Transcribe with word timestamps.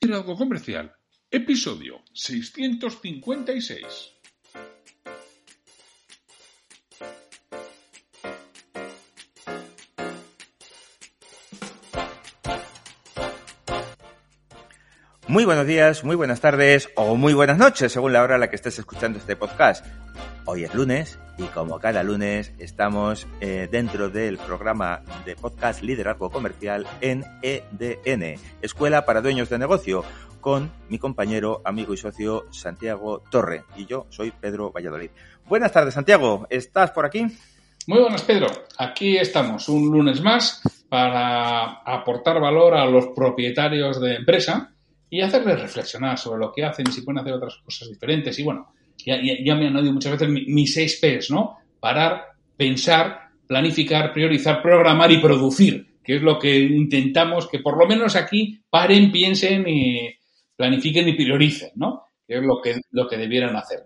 Liderazgo 0.00 0.36
Comercial, 0.36 0.94
episodio 1.28 2.04
656. 2.12 3.84
Muy 15.26 15.44
buenos 15.44 15.66
días, 15.66 16.04
muy 16.04 16.14
buenas 16.14 16.40
tardes 16.40 16.88
o 16.94 17.16
muy 17.16 17.34
buenas 17.34 17.58
noches, 17.58 17.90
según 17.90 18.12
la 18.12 18.22
hora 18.22 18.36
a 18.36 18.38
la 18.38 18.48
que 18.48 18.56
estés 18.56 18.78
escuchando 18.78 19.18
este 19.18 19.34
podcast. 19.34 19.84
Hoy 20.50 20.64
es 20.64 20.74
lunes 20.74 21.18
y 21.36 21.42
como 21.42 21.78
cada 21.78 22.02
lunes 22.02 22.54
estamos 22.58 23.26
eh, 23.42 23.68
dentro 23.70 24.08
del 24.08 24.38
programa 24.38 25.02
de 25.26 25.36
podcast 25.36 25.82
Liderazgo 25.82 26.30
Comercial 26.30 26.86
en 27.02 27.22
EDN, 27.42 28.40
Escuela 28.62 29.04
para 29.04 29.20
Dueños 29.20 29.50
de 29.50 29.58
Negocio, 29.58 30.06
con 30.40 30.72
mi 30.88 30.98
compañero, 30.98 31.60
amigo 31.66 31.92
y 31.92 31.98
socio 31.98 32.46
Santiago 32.50 33.22
Torre. 33.30 33.64
Y 33.76 33.84
yo 33.84 34.06
soy 34.08 34.30
Pedro 34.30 34.72
Valladolid. 34.72 35.10
Buenas 35.46 35.70
tardes, 35.70 35.92
Santiago. 35.92 36.46
¿Estás 36.48 36.92
por 36.92 37.04
aquí? 37.04 37.26
Muy 37.86 38.00
buenas, 38.00 38.22
Pedro. 38.22 38.46
Aquí 38.78 39.18
estamos 39.18 39.68
un 39.68 39.90
lunes 39.90 40.22
más 40.22 40.62
para 40.88 41.82
aportar 41.84 42.40
valor 42.40 42.74
a 42.74 42.86
los 42.86 43.08
propietarios 43.08 44.00
de 44.00 44.14
empresa 44.14 44.72
y 45.10 45.20
hacerles 45.20 45.60
reflexionar 45.60 46.16
sobre 46.16 46.40
lo 46.40 46.52
que 46.52 46.64
hacen 46.64 46.86
y 46.88 46.92
si 46.92 47.02
pueden 47.02 47.18
hacer 47.18 47.34
otras 47.34 47.56
cosas 47.62 47.90
diferentes. 47.90 48.38
Y 48.38 48.44
bueno, 48.44 48.72
ya, 49.04 49.54
me 49.54 49.66
han 49.66 49.76
oído 49.76 49.92
muchas 49.92 50.12
veces 50.12 50.28
mis 50.28 50.72
seis 50.72 50.98
P's, 51.00 51.30
¿no? 51.30 51.58
Parar, 51.80 52.24
pensar, 52.56 53.30
planificar, 53.46 54.12
priorizar, 54.12 54.62
programar 54.62 55.10
y 55.12 55.18
producir, 55.18 55.98
que 56.02 56.16
es 56.16 56.22
lo 56.22 56.38
que 56.38 56.58
intentamos 56.58 57.48
que 57.48 57.60
por 57.60 57.78
lo 57.78 57.86
menos 57.86 58.16
aquí 58.16 58.60
paren, 58.70 59.10
piensen 59.12 59.68
y 59.68 60.10
planifiquen 60.56 61.08
y 61.08 61.14
prioricen, 61.14 61.70
¿no? 61.76 62.02
Que 62.26 62.36
es 62.36 62.42
lo 62.42 62.60
que, 62.62 62.80
lo 62.90 63.08
que 63.08 63.16
debieran 63.16 63.56
hacer 63.56 63.80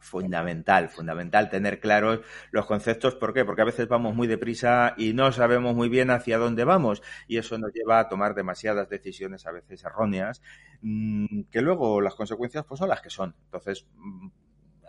fundamental, 0.00 0.88
fundamental 0.88 1.50
tener 1.50 1.78
claros 1.80 2.20
los 2.50 2.66
conceptos. 2.66 3.14
¿Por 3.14 3.32
qué? 3.32 3.44
Porque 3.44 3.62
a 3.62 3.66
veces 3.66 3.88
vamos 3.88 4.14
muy 4.14 4.26
deprisa 4.26 4.94
y 4.96 5.12
no 5.12 5.30
sabemos 5.32 5.74
muy 5.74 5.88
bien 5.88 6.10
hacia 6.10 6.38
dónde 6.38 6.64
vamos 6.64 7.02
y 7.28 7.38
eso 7.38 7.58
nos 7.58 7.72
lleva 7.72 8.00
a 8.00 8.08
tomar 8.08 8.34
demasiadas 8.34 8.88
decisiones, 8.88 9.46
a 9.46 9.52
veces 9.52 9.84
erróneas, 9.84 10.42
mm, 10.82 11.42
que 11.50 11.62
luego 11.62 12.00
las 12.00 12.14
consecuencias 12.14 12.64
pues 12.66 12.78
son 12.78 12.88
las 12.88 13.00
que 13.00 13.10
son. 13.10 13.34
Entonces, 13.44 13.86
mm, 13.96 14.28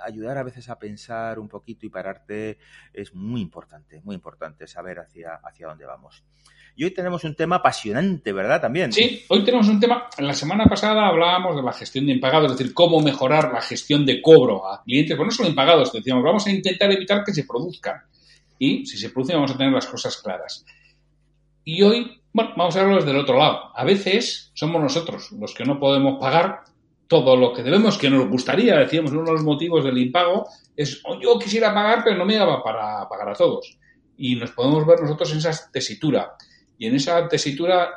ayudar 0.04 0.38
a 0.38 0.44
veces 0.44 0.70
a 0.70 0.80
pensar 0.80 1.40
un 1.40 1.48
poquito 1.48 1.86
y 1.86 1.90
pararte 1.90 2.58
es 2.94 3.14
muy 3.14 3.42
importante, 3.42 4.02
muy 4.04 4.16
importante 4.16 4.68
saber 4.68 5.00
hacia, 5.00 5.36
hacia 5.36 5.68
dónde 5.68 5.86
vamos. 5.86 6.24
Y 6.76 6.86
hoy 6.86 6.92
tenemos 6.92 7.24
un 7.24 7.36
tema 7.36 7.58
apasionante, 7.58 8.32
¿verdad? 8.32 8.62
También. 8.62 8.94
Sí, 8.94 9.24
hoy 9.28 9.44
tenemos 9.44 9.68
un 9.68 9.80
tema. 9.80 10.08
La 10.20 10.34
semana 10.34 10.66
pasada 10.66 11.08
hablábamos 11.08 11.56
de 11.56 11.64
la 11.64 11.74
gestión 11.74 12.06
de 12.06 12.14
impagados, 12.14 12.52
es 12.52 12.58
decir, 12.58 12.74
cómo 12.74 13.00
mejorar 13.02 13.52
la 13.54 13.62
gestión 13.62 14.06
de 14.06 14.22
cobro 14.22 14.68
a 14.68 14.82
clientes, 14.84 15.18
bueno, 15.18 15.32
no 15.32 15.36
solo 15.36 15.50
impagados, 15.50 15.92
decíamos, 15.92 16.24
vamos 16.24 16.48
a 16.48 16.52
intentar 16.52 16.92
evitar 16.92 17.24
que 17.24 17.34
se 17.34 17.44
produzcan. 17.44 18.02
Y 18.58 18.86
si 18.86 18.98
se 18.98 19.10
producen, 19.10 19.36
vamos 19.36 19.52
a 19.52 19.58
tener 19.58 19.74
las 19.74 19.88
cosas 19.88 20.18
claras. 20.18 20.66
Y 21.64 21.82
hoy, 21.82 22.22
bueno, 22.32 22.52
vamos 22.56 22.76
a 22.76 22.82
verlo 22.84 22.96
desde 22.96 23.12
el 23.12 23.18
otro 23.18 23.38
lado. 23.38 23.72
A 23.76 23.84
veces 23.84 24.52
somos 24.54 24.82
nosotros 24.82 25.32
los 25.34 25.54
que 25.54 25.66
no 25.66 25.80
podemos 25.80 26.20
pagar 26.20 26.64
todo 27.12 27.36
lo 27.36 27.52
que 27.52 27.62
debemos, 27.62 27.98
que 27.98 28.10
nos 28.10 28.30
gustaría, 28.30 28.78
decíamos, 28.78 29.12
uno 29.12 29.26
de 29.26 29.34
los 29.34 29.44
motivos 29.44 29.84
del 29.84 29.98
impago 29.98 30.48
es, 30.78 31.02
oh, 31.04 31.20
yo 31.20 31.38
quisiera 31.38 31.74
pagar, 31.74 32.06
pero 32.06 32.16
no 32.16 32.24
me 32.24 32.38
daba 32.38 32.64
para 32.64 33.06
pagar 33.10 33.28
a 33.28 33.34
todos. 33.34 33.78
Y 34.16 34.36
nos 34.36 34.52
podemos 34.52 34.88
ver 34.88 35.02
nosotros 35.02 35.30
en 35.34 35.40
esa 35.40 35.70
tesitura. 35.74 36.38
Y 36.78 36.88
en 36.88 36.96
esa 36.96 37.28
tesitura, 37.28 37.90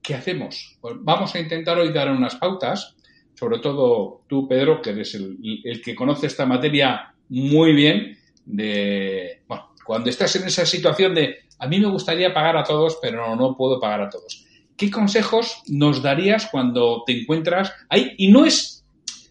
¿qué 0.00 0.14
hacemos? 0.14 0.78
Pues 0.80 0.94
vamos 1.00 1.34
a 1.34 1.40
intentar 1.40 1.76
hoy 1.76 1.92
dar 1.92 2.08
unas 2.12 2.36
pautas, 2.36 2.94
sobre 3.34 3.58
todo 3.58 4.22
tú, 4.28 4.46
Pedro, 4.46 4.80
que 4.80 4.90
eres 4.90 5.16
el, 5.16 5.82
que 5.84 5.96
conoce 5.96 6.28
esta 6.28 6.46
materia 6.46 7.12
muy 7.30 7.72
bien, 7.72 8.16
de, 8.44 9.42
bueno, 9.48 9.70
cuando 9.84 10.08
estás 10.08 10.36
en 10.36 10.46
esa 10.46 10.64
situación 10.66 11.16
de, 11.16 11.46
a 11.58 11.66
mí 11.66 11.80
me 11.80 11.88
gustaría 11.88 12.32
pagar 12.32 12.56
a 12.56 12.62
todos, 12.62 12.96
pero 13.02 13.34
no 13.34 13.56
puedo 13.56 13.80
pagar 13.80 14.02
a 14.02 14.08
todos. 14.08 14.46
¿Qué 14.82 14.90
consejos 14.90 15.62
nos 15.68 16.02
darías 16.02 16.48
cuando 16.50 17.04
te 17.06 17.20
encuentras 17.20 17.72
ahí? 17.88 18.16
Y 18.18 18.32
no 18.32 18.44
es, 18.44 18.84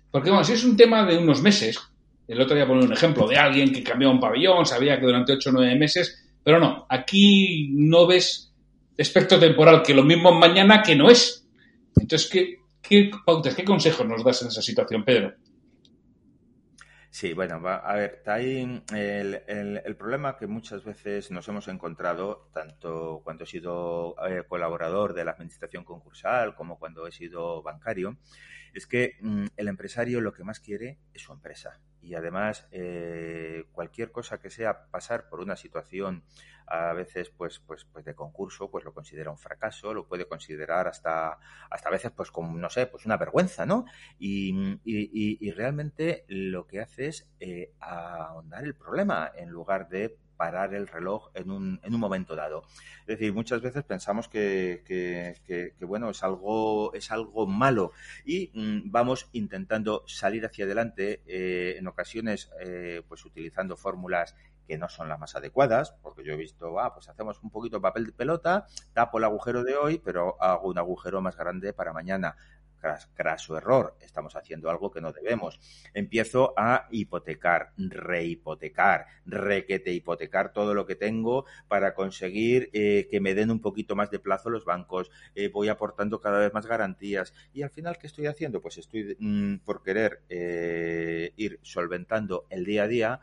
porque 0.10 0.30
bueno, 0.30 0.46
si 0.46 0.54
es 0.54 0.64
un 0.64 0.78
tema 0.78 1.06
de 1.06 1.18
unos 1.18 1.42
meses, 1.42 1.78
el 2.26 2.40
otro 2.40 2.56
día 2.56 2.66
ponía 2.66 2.86
un 2.86 2.94
ejemplo 2.94 3.28
de 3.28 3.36
alguien 3.36 3.74
que 3.74 3.84
cambió 3.84 4.10
un 4.10 4.22
pabellón, 4.22 4.66
sabía 4.66 4.98
que 4.98 5.08
durante 5.08 5.34
8 5.34 5.50
o 5.50 5.52
9 5.52 5.76
meses, 5.76 6.26
pero 6.42 6.58
no, 6.58 6.86
aquí 6.88 7.68
no 7.74 8.08
ves 8.08 8.54
experto 8.98 9.38
temporal, 9.38 9.84
que 9.84 9.94
lo 9.94 10.04
mismo 10.04 10.32
mañana 10.32 10.82
que 10.82 10.96
no 10.96 11.10
es. 11.10 11.46
Entonces, 11.98 12.30
¿qué, 12.30 12.60
qué 12.82 13.12
pautas, 13.26 13.54
qué 13.54 13.66
consejos 13.66 14.08
nos 14.08 14.24
das 14.24 14.42
en 14.44 14.48
esa 14.48 14.62
situación, 14.62 15.04
Pedro? 15.04 15.34
Sí, 17.12 17.34
bueno, 17.34 17.56
a 17.68 17.94
ver, 17.96 18.14
está 18.20 18.36
ahí 18.36 18.82
el, 18.96 19.44
el, 19.46 19.96
problema 19.98 20.38
que 20.38 20.48
muchas 20.48 20.86
veces 20.86 21.30
nos 21.30 21.46
hemos 21.50 21.68
encontrado, 21.68 22.50
tanto 22.54 23.20
cuando 23.26 23.44
he 23.44 23.48
sido 23.48 24.16
eh, 24.26 24.46
colaborador 24.48 25.14
de 25.14 25.26
la 25.26 25.32
administración 25.32 25.84
concursal 25.84 26.56
como 26.56 26.80
cuando 26.80 27.06
he 27.08 27.12
sido 27.12 27.62
bancario, 27.64 28.18
es 28.74 28.88
que 28.88 29.18
mm, 29.20 29.48
el 29.58 29.68
empresario 29.68 30.22
lo 30.22 30.32
que 30.34 30.46
más 30.46 30.62
quiere 30.62 31.00
es 31.14 31.22
su 31.22 31.34
empresa. 31.34 31.82
Y 32.02 32.16
además, 32.16 32.68
eh, 32.72 33.66
cualquier 33.72 34.12
cosa 34.12 34.40
que 34.40 34.50
sea 34.50 34.86
pasar 34.90 35.30
por 35.30 35.40
una 35.40 35.56
situación 35.56 36.24
a 36.68 36.94
veces 36.94 37.30
pues, 37.30 37.60
pues, 37.60 37.86
pues 37.86 38.06
de 38.06 38.16
concurso, 38.16 38.72
pues 38.72 38.86
lo 38.86 38.94
considera 38.94 39.30
un 39.30 39.38
fracaso, 39.38 39.94
lo 39.94 40.08
puede 40.08 40.26
considerar 40.26 40.88
hasta, 40.88 41.38
hasta 41.70 41.90
a 41.90 41.92
veces 41.92 42.12
pues 42.12 42.32
como, 42.32 42.58
no 42.58 42.70
sé, 42.70 42.88
pues 42.88 43.06
una 43.06 43.18
vergüenza, 43.18 43.66
¿no? 43.66 43.86
Y, 44.18 44.80
y, 44.84 45.52
realmente 45.52 46.24
lo 46.28 46.68
que 46.68 46.80
hace 46.80 47.08
es 47.08 47.30
eh, 47.40 47.74
ahondar 47.80 48.64
el 48.64 48.76
problema 48.76 49.32
en 49.36 49.50
lugar 49.50 49.90
de 49.90 50.18
parar 50.42 50.74
el 50.74 50.88
reloj 50.88 51.30
en 51.36 51.52
un, 51.52 51.80
en 51.84 51.94
un 51.94 52.00
momento 52.00 52.36
dado. 52.36 52.64
Es 53.02 53.20
decir, 53.20 53.32
muchas 53.32 53.62
veces 53.62 53.84
pensamos 53.84 54.28
que, 54.28 54.82
que, 54.88 55.86
bueno, 55.86 56.10
es 56.10 56.24
algo, 56.24 56.92
es 56.96 57.12
algo 57.12 57.46
malo 57.46 57.92
y 58.26 58.50
mm, 58.56 58.90
vamos 58.90 59.30
intentando 59.34 60.04
salir 60.08 60.44
hacia 60.44 60.66
adelante, 60.66 61.22
eh, 61.28 61.76
en 61.78 61.86
ocasiones 61.88 62.50
eh, 62.60 63.04
pues 63.08 63.24
utilizando 63.24 63.78
fórmulas 63.78 64.36
que 64.68 64.80
no 64.80 64.90
son 64.90 65.10
las 65.10 65.20
más 65.20 65.36
adecuadas, 65.36 65.92
porque 66.02 66.24
yo 66.24 66.34
he 66.34 66.38
visto, 66.38 66.80
ah, 66.80 66.92
pues 66.92 67.08
hacemos 67.08 67.40
un 67.44 67.52
poquito 67.52 67.78
de 67.78 67.82
papel 67.82 68.08
de 68.08 68.14
pelota, 68.14 68.66
tapo 68.94 69.20
el 69.20 69.26
agujero 69.26 69.64
de 69.64 69.76
hoy, 69.76 70.02
pero 70.04 70.42
hago 70.42 70.70
un 70.70 70.80
agujero 70.80 71.22
más 71.22 71.38
grande 71.38 71.72
para 71.72 71.94
mañana 71.94 72.36
craso 73.14 73.58
error, 73.58 73.96
estamos 74.02 74.36
haciendo 74.36 74.70
algo 74.70 74.92
que 74.92 75.02
no 75.02 75.12
debemos. 75.12 75.60
Empiezo 75.94 76.54
a 76.58 76.88
hipotecar, 76.92 77.74
rehipotecar, 77.78 79.06
requete 79.26 79.94
hipotecar 79.94 80.52
todo 80.54 80.74
lo 80.74 80.86
que 80.86 80.96
tengo 80.96 81.46
para 81.68 81.94
conseguir 81.94 82.70
eh, 82.74 83.08
que 83.10 83.20
me 83.20 83.34
den 83.34 83.52
un 83.52 83.62
poquito 83.62 83.96
más 83.96 84.12
de 84.12 84.20
plazo 84.20 84.50
los 84.50 84.66
bancos. 84.66 85.12
Eh, 85.36 85.50
voy 85.50 85.70
aportando 85.70 86.20
cada 86.20 86.40
vez 86.40 86.54
más 86.54 86.66
garantías. 86.66 87.34
Y 87.54 87.62
al 87.62 87.70
final, 87.70 87.98
¿qué 87.98 88.08
estoy 88.08 88.28
haciendo? 88.28 88.62
Pues 88.62 88.78
estoy 88.78 89.16
mm, 89.20 89.58
por 89.60 89.84
querer 89.84 90.24
eh, 90.30 91.34
ir 91.38 91.60
solventando 91.62 92.46
el 92.50 92.66
día 92.66 92.84
a 92.84 92.88
día 92.88 93.22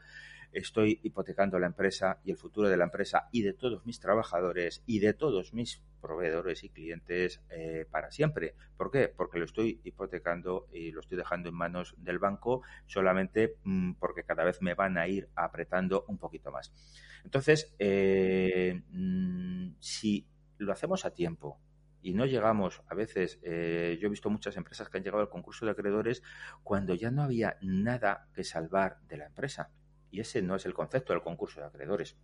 estoy 0.53 1.00
hipotecando 1.03 1.59
la 1.59 1.66
empresa 1.66 2.20
y 2.25 2.31
el 2.31 2.36
futuro 2.36 2.69
de 2.69 2.76
la 2.76 2.84
empresa 2.84 3.28
y 3.32 3.42
de 3.42 3.53
todos 3.53 3.84
mis 3.86 4.00
trabajadores 4.00 4.82
y 4.86 4.98
de 4.98 5.14
todos 5.14 5.53
mis 5.53 5.82
proveedores 6.00 6.64
y 6.64 6.70
clientes 6.70 7.42
eh, 7.50 7.86
para 7.91 8.10
siempre. 8.10 8.54
¿Por 8.76 8.91
qué? 8.91 9.09
Porque 9.09 9.38
lo 9.38 9.44
estoy 9.44 9.81
hipotecando 9.84 10.69
y 10.72 10.92
lo 10.92 11.00
estoy 11.00 11.19
dejando 11.19 11.48
en 11.48 11.54
manos 11.54 11.94
del 11.98 12.19
banco 12.19 12.62
solamente 12.86 13.56
mm, 13.64 13.94
porque 13.94 14.25
cada 14.25 14.44
vez 14.44 14.62
me 14.62 14.75
van 14.75 14.98
a 14.98 15.09
ir 15.09 15.28
apretando 15.34 16.04
un 16.09 16.19
poquito 16.19 16.50
más. 16.50 16.72
Entonces, 17.25 17.75
eh, 17.78 18.82
mm, 18.91 19.75
si 19.80 20.26
lo 20.59 20.72
hacemos 20.72 21.04
a 21.04 21.12
tiempo, 21.12 21.60
y 22.00 22.15
no 22.15 22.26
llegamos, 22.26 22.82
a 22.88 22.94
veces, 22.94 23.38
eh, 23.42 23.98
yo 24.00 24.06
he 24.06 24.10
visto 24.10 24.30
muchas 24.30 24.56
empresas 24.56 24.88
que 24.88 24.98
han 24.98 25.04
llegado 25.04 25.22
al 25.22 25.28
concurso 25.28 25.66
de 25.66 25.72
acreedores 25.72 26.22
cuando 26.62 26.94
ya 26.94 27.10
no 27.10 27.22
había 27.22 27.59
nada 27.60 28.28
que 28.34 28.44
salvar 28.44 28.98
de 29.09 29.16
la 29.16 29.27
empresa. 29.27 29.71
Y 30.10 30.21
ese 30.21 30.43
no 30.43 30.57
es 30.57 30.66
el 30.66 30.75
concepto 30.75 31.13
del 31.13 31.22
concurso 31.22 31.60
de 31.60 31.66
acreedores. 31.66 32.16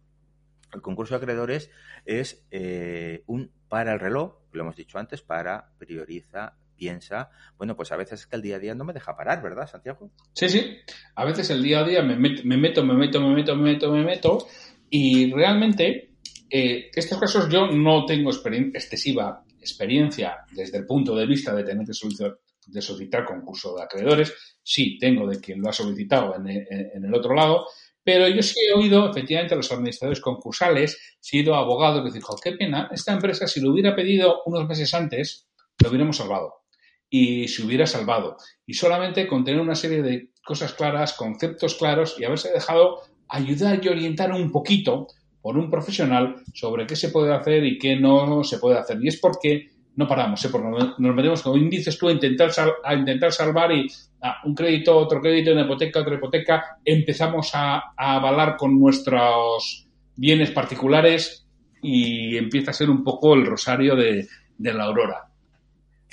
El 0.73 0.83
concurso 0.83 1.15
de 1.15 1.19
acreedores 1.19 1.71
es 2.05 2.47
eh, 2.51 3.23
un 3.27 3.53
para 3.69 3.93
el 3.93 4.01
reloj, 4.01 4.39
lo 4.53 4.63
hemos 4.63 4.77
dicho 4.77 4.99
antes, 4.99 5.23
para, 5.23 5.73
prioriza, 5.79 6.57
piensa. 6.77 7.31
Bueno, 7.57 7.77
pues 7.77 7.93
a 7.93 7.97
veces 7.97 8.21
es 8.21 8.27
que 8.27 8.37
el 8.37 8.43
día 8.43 8.57
a 8.57 8.59
día 8.59 8.75
no 8.75 8.85
me 8.85 8.93
deja 8.93 9.17
parar, 9.17 9.43
¿verdad, 9.43 9.69
Santiago? 9.69 10.11
Sí, 10.33 10.49
sí. 10.49 10.77
A 11.15 11.25
veces 11.25 11.51
el 11.51 11.63
día 11.63 11.81
a 11.81 11.85
día 11.85 12.03
me, 12.03 12.17
meto, 12.17 12.43
me 12.45 12.57
meto, 12.57 12.85
me 12.85 12.95
meto, 12.95 13.21
me 13.21 13.35
meto, 13.35 13.57
me 13.57 13.73
meto, 13.73 13.93
me 13.93 14.05
meto. 14.05 14.47
Y 14.91 15.33
realmente, 15.33 16.11
eh, 16.51 16.91
estos 16.95 17.19
casos 17.19 17.49
yo 17.49 17.69
no 17.69 18.05
tengo 18.07 18.31
excesiva 18.31 19.45
experiencia 19.61 20.45
desde 20.53 20.79
el 20.79 20.87
punto 20.87 21.17
de 21.17 21.27
vista 21.27 21.55
de 21.55 21.65
tener 21.65 21.87
que 21.87 21.95
solicitar, 21.95 22.39
de 22.67 22.83
solicitar 22.83 23.25
concurso 23.25 23.75
de 23.77 23.83
acreedores. 23.83 24.33
Sí, 24.63 24.99
tengo 24.99 25.27
de 25.27 25.41
quien 25.41 25.61
lo 25.61 25.69
ha 25.69 25.73
solicitado 25.73 26.35
en, 26.37 26.49
el 26.49 27.15
otro 27.15 27.35
lado, 27.35 27.67
pero 28.03 28.29
yo 28.29 28.43
sí 28.43 28.55
he 28.61 28.73
oído, 28.73 29.11
efectivamente, 29.11 29.55
a 29.55 29.57
los 29.57 29.71
administradores 29.73 30.21
concursales, 30.21 30.95
he 30.95 31.17
sido 31.21 31.55
abogados, 31.55 32.01
que 32.03 32.19
dicen, 32.19 32.23
qué 32.43 32.53
pena, 32.53 32.89
esta 32.93 33.13
empresa, 33.13 33.47
si 33.47 33.61
lo 33.61 33.71
hubiera 33.71 33.95
pedido 33.95 34.43
unos 34.47 34.69
meses 34.69 34.93
antes, 34.95 35.49
lo 35.83 35.89
hubiéramos 35.89 36.17
salvado. 36.17 36.63
y 37.11 37.47
se 37.47 37.63
hubiera 37.63 37.87
salvado. 37.87 38.37
Y 38.67 38.75
solamente 38.75 39.29
con 39.29 39.45
tener 39.45 39.61
una 39.61 39.77
serie 39.77 40.03
de 40.03 40.31
cosas 40.45 40.73
claras, 40.73 41.13
conceptos 41.13 41.77
claros 41.77 42.17
y 42.19 42.25
haberse 42.25 42.51
dejado 42.51 43.03
ayudar 43.29 43.81
y 43.85 43.89
orientar 43.89 44.33
un 44.33 44.51
poquito 44.51 45.07
por 45.41 45.59
un 45.59 45.71
profesional 45.71 46.37
sobre 46.55 46.87
qué 46.87 46.97
se 46.97 47.11
puede 47.11 47.35
hacer 47.35 47.65
y 47.65 47.79
qué 47.79 47.97
no 47.97 48.43
se 48.45 48.59
puede 48.59 48.79
hacer. 48.79 48.99
Y 49.03 49.09
es 49.09 49.21
porque 49.21 49.69
no 49.96 50.08
paramos, 50.08 50.44
¿eh? 50.44 50.49
porque 50.50 50.69
nos 50.99 51.14
metemos, 51.14 51.43
como 51.43 51.56
dices 51.56 51.96
tú, 51.99 52.08
a 52.08 52.12
intentar, 52.12 52.50
a 52.82 52.94
intentar 52.94 53.32
salvar 53.32 53.73
y 53.73 53.87
ah, 54.23 54.38
un 54.44 54.55
crédito, 54.55 54.96
otro 54.96 55.20
crédito, 55.20 55.52
una 55.52 55.62
hipoteca, 55.62 56.00
otra 56.00 56.17
hipoteca, 56.17 56.79
empezamos 56.85 57.50
a, 57.55 57.93
avalar 57.96 58.56
con 58.56 58.79
nuestros 58.79 59.87
bienes 60.17 60.50
particulares 60.50 61.46
y 61.82 62.37
empieza 62.37 62.70
a 62.70 62.75
ser 62.75 62.91
un 62.91 63.05
poco 63.05 63.35
el 63.35 63.46
rosario 63.46 63.94
de 63.94 64.26
la 64.58 64.85
aurora. 64.85 65.34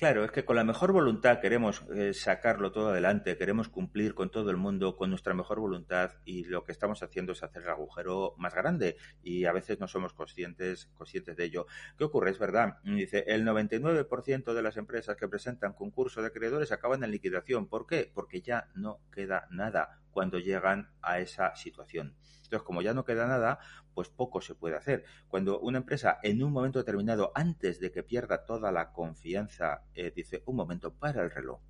Claro, 0.01 0.24
es 0.25 0.31
que 0.31 0.45
con 0.45 0.56
la 0.56 0.63
mejor 0.63 0.94
voluntad 0.94 1.39
queremos 1.42 1.86
eh, 1.94 2.15
sacarlo 2.15 2.71
todo 2.71 2.89
adelante, 2.89 3.38
queremos 3.38 3.69
cumplir 3.69 4.15
con 4.15 4.31
todo 4.31 4.50
el 4.50 4.57
mundo 4.57 4.95
con 4.95 5.12
nuestra 5.12 5.36
mejor 5.36 5.59
voluntad 5.59 6.13
y 6.25 6.45
lo 6.45 6.63
que 6.63 6.71
estamos 6.71 7.03
haciendo 7.03 7.33
es 7.33 7.44
hacer 7.44 7.62
el 7.62 7.69
agujero 7.69 8.33
más 8.39 8.56
grande 8.56 8.98
y 9.21 9.45
a 9.45 9.51
veces 9.51 9.80
no 9.80 9.88
somos 9.88 10.13
conscientes, 10.13 10.88
conscientes 10.95 11.38
de 11.38 11.44
ello. 11.44 11.68
¿Qué 12.00 12.06
ocurre? 12.06 12.31
Es 12.31 12.39
verdad, 12.39 12.80
dice, 12.83 13.25
el 13.27 13.45
99% 13.45 14.56
de 14.56 14.63
las 14.63 14.75
empresas 14.77 15.15
que 15.18 15.27
presentan 15.27 15.74
concurso 15.74 16.21
de 16.21 16.30
acreedores 16.30 16.71
acaban 16.71 17.03
en 17.03 17.12
liquidación. 17.12 17.68
¿Por 17.68 17.86
qué? 17.86 18.09
Porque 18.12 18.42
ya 18.42 18.69
no 18.74 19.01
queda 19.12 19.48
nada 19.51 20.00
cuando 20.11 20.39
llegan 20.39 20.91
a 21.01 21.19
esa 21.19 21.55
situación. 21.55 22.15
Entonces, 22.43 22.61
como 22.65 22.81
ya 22.81 22.93
no 22.93 23.05
queda 23.05 23.27
nada, 23.27 23.59
pues 23.93 24.09
poco 24.09 24.41
se 24.41 24.55
puede 24.55 24.75
hacer. 24.75 25.05
Cuando 25.27 25.59
una 25.59 25.79
empresa 25.79 26.19
en 26.21 26.43
un 26.43 26.51
momento 26.51 26.79
determinado, 26.79 27.31
antes 27.33 27.79
de 27.79 27.91
que 27.91 28.03
pierda 28.03 28.45
toda 28.45 28.71
la 28.71 28.91
confianza, 28.91 29.85
eh, 29.95 30.11
dice, 30.13 30.43
un 30.45 30.57
momento, 30.57 30.93
para 30.93 31.23
el 31.23 31.31
reloj, 31.31 31.61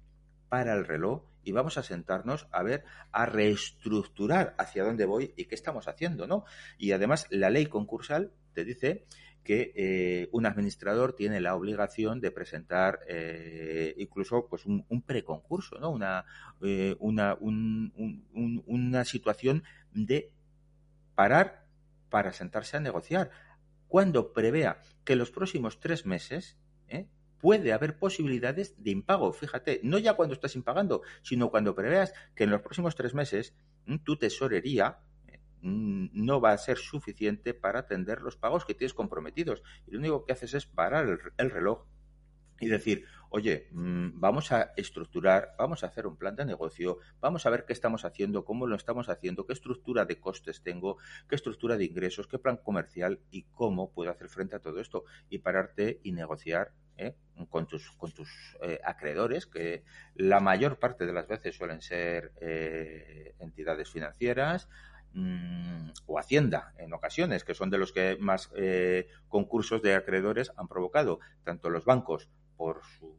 para 0.49 0.73
el 0.73 0.85
reloj 0.85 1.23
y 1.43 1.51
vamos 1.51 1.77
a 1.77 1.83
sentarnos 1.83 2.47
a 2.51 2.63
ver, 2.63 2.83
a 3.11 3.25
reestructurar 3.25 4.55
hacia 4.57 4.83
dónde 4.83 5.05
voy 5.05 5.33
y 5.35 5.45
qué 5.45 5.55
estamos 5.55 5.87
haciendo, 5.87 6.27
¿no? 6.27 6.45
Y 6.77 6.91
además 6.91 7.27
la 7.29 7.49
ley 7.49 7.67
concursal 7.67 8.33
te 8.53 8.63
dice 8.63 9.05
que 9.43 9.73
eh, 9.75 10.29
un 10.31 10.45
administrador 10.45 11.13
tiene 11.13 11.41
la 11.41 11.55
obligación 11.55 12.21
de 12.21 12.31
presentar 12.31 12.99
eh, 13.07 13.95
incluso 13.97 14.47
pues 14.47 14.65
un, 14.65 14.85
preconcurso, 15.05 15.79
¿no? 15.79 15.89
Una, 15.89 16.25
una, 16.99 17.37
una 17.39 19.05
situación 19.05 19.63
de 19.93 20.31
parar 21.15 21.65
para 22.09 22.33
sentarse 22.33 22.77
a 22.77 22.79
negociar. 22.79 23.31
Cuando 23.87 24.33
prevea 24.33 24.79
que 25.03 25.13
en 25.13 25.19
los 25.19 25.31
próximos 25.31 25.79
tres 25.79 26.05
meses 26.05 26.57
¿eh? 26.87 27.07
puede 27.39 27.73
haber 27.73 27.97
posibilidades 27.97 28.81
de 28.83 28.91
impago. 28.91 29.33
Fíjate, 29.33 29.81
no 29.83 29.97
ya 29.97 30.13
cuando 30.13 30.33
estás 30.33 30.55
impagando, 30.55 31.01
sino 31.23 31.49
cuando 31.49 31.75
preveas 31.75 32.13
que 32.35 32.43
en 32.43 32.51
los 32.51 32.61
próximos 32.61 32.95
tres 32.95 33.13
meses 33.13 33.55
tu 34.03 34.17
tesorería 34.17 34.99
¿eh? 34.99 35.10
No 35.61 36.41
va 36.41 36.51
a 36.51 36.57
ser 36.57 36.77
suficiente 36.77 37.53
para 37.53 37.79
atender 37.79 38.21
los 38.21 38.37
pagos 38.37 38.65
que 38.65 38.73
tienes 38.73 38.93
comprometidos. 38.93 39.63
Y 39.87 39.91
lo 39.91 39.99
único 39.99 40.25
que 40.25 40.33
haces 40.33 40.53
es 40.53 40.65
parar 40.65 41.19
el 41.37 41.51
reloj 41.51 41.85
y 42.61 42.67
decir, 42.67 43.05
oye, 43.31 43.67
mm, 43.71 44.19
vamos 44.19 44.51
a 44.51 44.71
estructurar, 44.77 45.55
vamos 45.57 45.83
a 45.83 45.87
hacer 45.87 46.05
un 46.05 46.15
plan 46.15 46.35
de 46.35 46.45
negocio, 46.45 46.99
vamos 47.19 47.45
a 47.45 47.49
ver 47.49 47.65
qué 47.65 47.73
estamos 47.73 48.05
haciendo, 48.05 48.45
cómo 48.45 48.67
lo 48.67 48.75
estamos 48.75 49.09
haciendo, 49.09 49.47
qué 49.47 49.53
estructura 49.53 50.05
de 50.05 50.19
costes 50.19 50.61
tengo, 50.61 50.97
qué 51.27 51.35
estructura 51.35 51.75
de 51.75 51.85
ingresos, 51.85 52.27
qué 52.27 52.37
plan 52.37 52.57
comercial 52.57 53.19
y 53.31 53.43
cómo 53.43 53.91
puedo 53.91 54.11
hacer 54.11 54.29
frente 54.29 54.55
a 54.55 54.59
todo 54.59 54.79
esto 54.79 55.05
y 55.29 55.39
pararte 55.39 55.99
y 56.03 56.11
negociar 56.11 56.73
¿eh? 56.97 57.15
con 57.49 57.65
tus, 57.65 57.91
con 57.93 58.11
tus 58.11 58.29
eh, 58.61 58.79
acreedores, 58.83 59.47
que 59.47 59.83
la 60.13 60.39
mayor 60.39 60.77
parte 60.77 61.07
de 61.07 61.13
las 61.13 61.27
veces 61.27 61.55
suelen 61.55 61.81
ser 61.81 62.33
eh, 62.41 63.33
entidades 63.39 63.89
financieras, 63.89 64.69
mm, 65.13 65.89
o 66.07 66.19
Hacienda 66.19 66.73
en 66.77 66.93
ocasiones, 66.93 67.43
que 67.43 67.53
son 67.53 67.69
de 67.69 67.77
los 67.77 67.91
que 67.91 68.17
más 68.19 68.51
concursos 69.27 69.81
de 69.81 69.95
acreedores 69.95 70.51
han 70.57 70.67
provocado, 70.67 71.19
tanto 71.43 71.69
los 71.69 71.85
bancos 71.85 72.29
por, 72.57 72.81
su, 72.83 73.15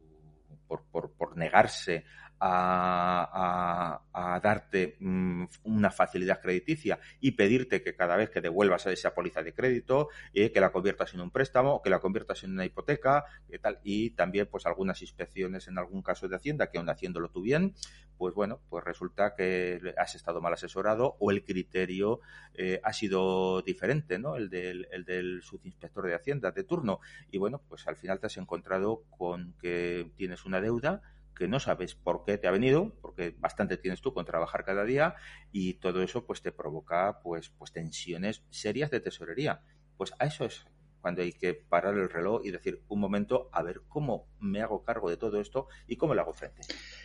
por, 0.67 0.83
por, 0.85 1.11
por 1.11 1.37
negarse 1.37 2.05
a, 2.45 4.39
darte 4.43 4.97
mm, 4.99 5.45
una 5.63 5.91
facilidad 5.91 6.41
crediticia 6.41 6.99
y 7.21 7.31
pedirte 7.31 7.81
que 7.81 7.95
cada 7.95 8.17
vez 8.17 8.29
que 8.29 8.41
devuelvas 8.41 8.85
esa 8.87 9.13
póliza 9.13 9.43
de 9.43 9.53
crédito, 9.53 10.09
eh, 10.33 10.51
que 10.51 10.59
la 10.59 10.71
conviertas 10.71 11.13
en 11.13 11.21
un 11.21 11.31
préstamo, 11.31 11.81
que 11.81 11.89
la 11.89 11.99
conviertas 11.99 12.43
en 12.43 12.51
una 12.51 12.65
hipoteca, 12.65 13.25
y 13.49 13.57
tal, 13.59 13.79
y 13.83 14.09
también 14.11 14.47
pues 14.47 14.65
algunas 14.65 15.01
inspecciones 15.01 15.67
en 15.67 15.77
algún 15.77 16.01
caso 16.01 16.27
de 16.27 16.35
Hacienda, 16.35 16.69
que 16.69 16.77
aún 16.77 16.89
haciéndolo 16.89 17.29
tú 17.29 17.41
bien, 17.41 17.73
pues 18.17 18.33
bueno, 18.33 18.59
pues 18.69 18.83
resulta 18.83 19.35
que 19.35 19.79
has 19.97 20.15
estado 20.15 20.41
mal 20.41 20.53
asesorado 20.53 21.15
o 21.19 21.31
el 21.31 21.43
criterio 21.43 22.19
eh, 22.53 22.79
ha 22.83 22.93
sido 22.93 23.61
diferente, 23.61 24.19
¿no? 24.19 24.35
El 24.35 24.49
del 24.49 25.41
subinspector 25.41 26.05
de 26.05 26.15
Hacienda 26.15 26.51
de 26.51 26.63
turno. 26.63 26.99
Y 27.31 27.37
bueno, 27.37 27.61
pues 27.67 27.87
al 27.87 27.95
final 27.95 28.19
te 28.19 28.27
has 28.27 28.37
encontrado 28.37 29.03
con 29.09 29.53
que 29.59 30.11
tienes 30.15 30.45
una 30.45 30.61
deuda 30.61 31.01
que 31.33 31.47
no 31.47 31.59
sabes 31.59 31.95
por 31.95 32.23
qué 32.25 32.37
te 32.37 32.47
ha 32.47 32.51
venido, 32.51 32.93
porque 33.01 33.35
bastante 33.37 33.77
tienes 33.77 34.01
tú 34.01 34.13
con 34.13 34.25
trabajar 34.25 34.63
cada 34.63 34.83
día 34.83 35.15
y 35.51 35.75
todo 35.75 36.01
eso 36.01 36.25
pues 36.25 36.41
te 36.41 36.51
provoca 36.51 37.19
pues, 37.21 37.49
pues 37.49 37.71
tensiones 37.71 38.43
serias 38.49 38.91
de 38.91 38.99
tesorería. 38.99 39.61
Pues 39.97 40.13
a 40.19 40.25
eso 40.25 40.45
es 40.45 40.65
cuando 41.03 41.21
hay 41.21 41.33
que 41.33 41.53
parar 41.53 41.95
el 41.95 42.09
reloj 42.09 42.45
y 42.45 42.51
decir 42.51 42.81
un 42.87 43.01
momento 43.01 43.49
a 43.51 43.61
ver 43.61 43.81
cómo 43.89 44.29
me 44.39 44.61
hago 44.61 44.85
cargo 44.85 45.09
de 45.09 45.17
todo 45.17 45.41
esto 45.41 45.67
y 45.85 45.97
cómo 45.97 46.15
le 46.15 46.21
hago 46.21 46.31
frente. 46.31 46.61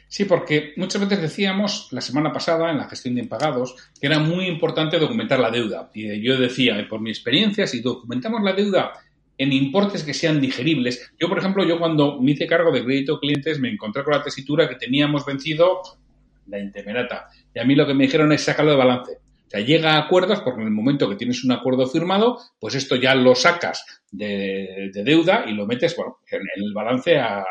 Sí, 0.06 0.24
porque 0.24 0.72
muchas 0.76 1.02
veces 1.02 1.20
decíamos 1.20 1.88
la 1.90 2.00
semana 2.00 2.32
pasada 2.32 2.70
en 2.70 2.78
la 2.78 2.88
gestión 2.88 3.16
de 3.16 3.22
impagados 3.22 3.74
que 4.00 4.06
era 4.06 4.20
muy 4.20 4.46
importante 4.46 5.00
documentar 5.00 5.40
la 5.40 5.50
deuda. 5.50 5.90
Y 5.92 6.24
yo 6.24 6.38
decía, 6.38 6.74
por 6.88 7.00
mi 7.00 7.10
experiencia, 7.10 7.66
si 7.66 7.80
documentamos 7.80 8.40
la 8.44 8.52
deuda 8.52 8.92
en 9.38 9.52
importes 9.52 10.02
que 10.02 10.12
sean 10.12 10.40
digeribles. 10.40 11.12
Yo, 11.18 11.28
por 11.28 11.38
ejemplo, 11.38 11.64
yo 11.64 11.78
cuando 11.78 12.20
me 12.20 12.32
hice 12.32 12.46
cargo 12.46 12.72
de 12.72 12.84
crédito 12.84 13.20
clientes 13.20 13.60
me 13.60 13.70
encontré 13.70 14.02
con 14.02 14.14
la 14.14 14.22
tesitura 14.22 14.68
que 14.68 14.74
teníamos 14.74 15.24
vencido 15.24 15.80
la 16.48 16.58
intemerata. 16.58 17.28
Y 17.54 17.60
a 17.60 17.64
mí 17.64 17.74
lo 17.74 17.86
que 17.86 17.94
me 17.94 18.04
dijeron 18.04 18.32
es 18.32 18.42
sacarlo 18.42 18.72
de 18.72 18.78
balance. 18.78 19.12
O 19.46 19.50
sea, 19.50 19.60
llega 19.60 19.92
a 19.92 19.98
acuerdos 19.98 20.40
porque 20.40 20.60
en 20.60 20.66
el 20.66 20.72
momento 20.72 21.08
que 21.08 21.16
tienes 21.16 21.42
un 21.44 21.52
acuerdo 21.52 21.86
firmado, 21.86 22.38
pues 22.58 22.74
esto 22.74 22.96
ya 22.96 23.14
lo 23.14 23.34
sacas 23.34 24.02
de, 24.10 24.90
deuda 24.92 25.44
y 25.46 25.54
lo 25.54 25.66
metes 25.66 25.96
bueno, 25.96 26.18
en, 26.30 26.42
el 26.56 26.74
balance 26.74 27.18
a, 27.18 27.44